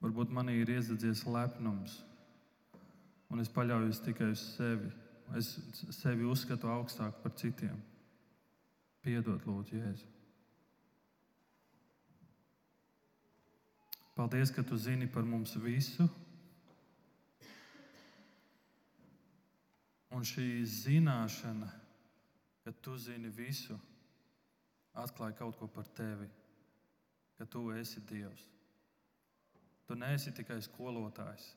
Varbūt 0.04 0.30
manī 0.36 0.60
ir 0.60 0.70
iesadzies 0.76 1.24
lepnums, 1.26 1.96
un 3.26 3.42
es 3.42 3.50
paļaujos 3.56 4.04
tikai 4.06 4.30
uz 4.36 4.44
sevi. 4.52 4.92
Es 5.36 5.50
sevi 5.98 6.30
uzskatu 6.30 6.70
augstāk 6.72 7.18
par 7.24 7.34
citiem. 7.42 7.82
Piedod, 9.02 9.42
Lūdzu, 9.50 9.82
Jēzu. 9.82 10.17
Paldies, 14.18 14.50
ka 14.50 14.64
tu 14.66 14.74
zini 14.76 15.06
par 15.06 15.22
mums 15.22 15.52
visu. 15.62 16.02
Un 20.10 20.26
šī 20.26 20.64
zināšana, 20.66 21.68
ka 22.64 22.74
tu 22.82 22.96
zini 22.98 23.30
visu, 23.30 23.78
atklāja 24.98 25.38
kaut 25.38 25.60
ko 25.60 25.70
par 25.70 25.86
tevi, 25.94 26.26
ka 27.38 27.46
tu 27.46 27.62
esi 27.78 28.02
Dievs. 28.10 28.42
Tu 29.86 29.94
neesi 29.94 30.34
tikai 30.34 30.58
skolotājs, 30.66 31.52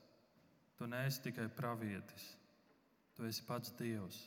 tu 0.78 0.86
neesi 0.86 1.26
tikai 1.26 1.50
pravietis, 1.50 2.30
tu 3.16 3.26
esi 3.26 3.42
pats 3.42 3.74
Dievs, 3.74 4.22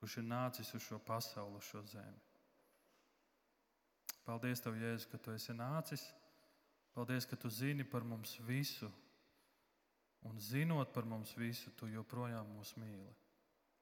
kurš 0.00 0.22
ir 0.22 0.30
nācis 0.32 0.72
uz 0.72 0.88
šo 0.88 1.04
pasauli, 1.04 1.60
uz 1.60 1.68
šo 1.68 1.84
zemi. 1.92 2.22
Paldies, 4.24 4.64
Tev, 4.64 4.80
Jēzus, 4.80 5.12
ka 5.12 5.20
Tu 5.20 5.36
esi 5.36 5.52
nācis. 5.52 6.14
Paldies, 6.96 7.26
ka 7.28 7.36
Tu 7.36 7.50
zini 7.52 7.84
par 7.84 8.04
mums 8.08 8.38
visu. 8.48 8.88
Un 10.24 10.40
zinot 10.40 10.92
par 10.94 11.04
mums 11.04 11.36
visu, 11.36 11.70
Tu 11.76 11.92
joprojām 11.92 12.56
mūs 12.56 12.72
mīli. 12.80 13.12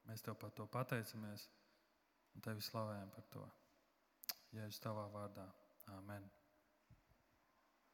Mēs 0.05 0.25
Tev 0.25 0.35
par 0.41 0.51
to 0.51 0.67
pateicamies 0.67 1.47
un 2.35 2.43
Tevi 2.43 2.61
slavējam 2.61 3.13
par 3.15 3.29
to. 3.31 3.45
Jēzus 4.51 4.83
tavā 4.83 5.07
vārdā. 5.15 5.47
Amen. 5.95 6.27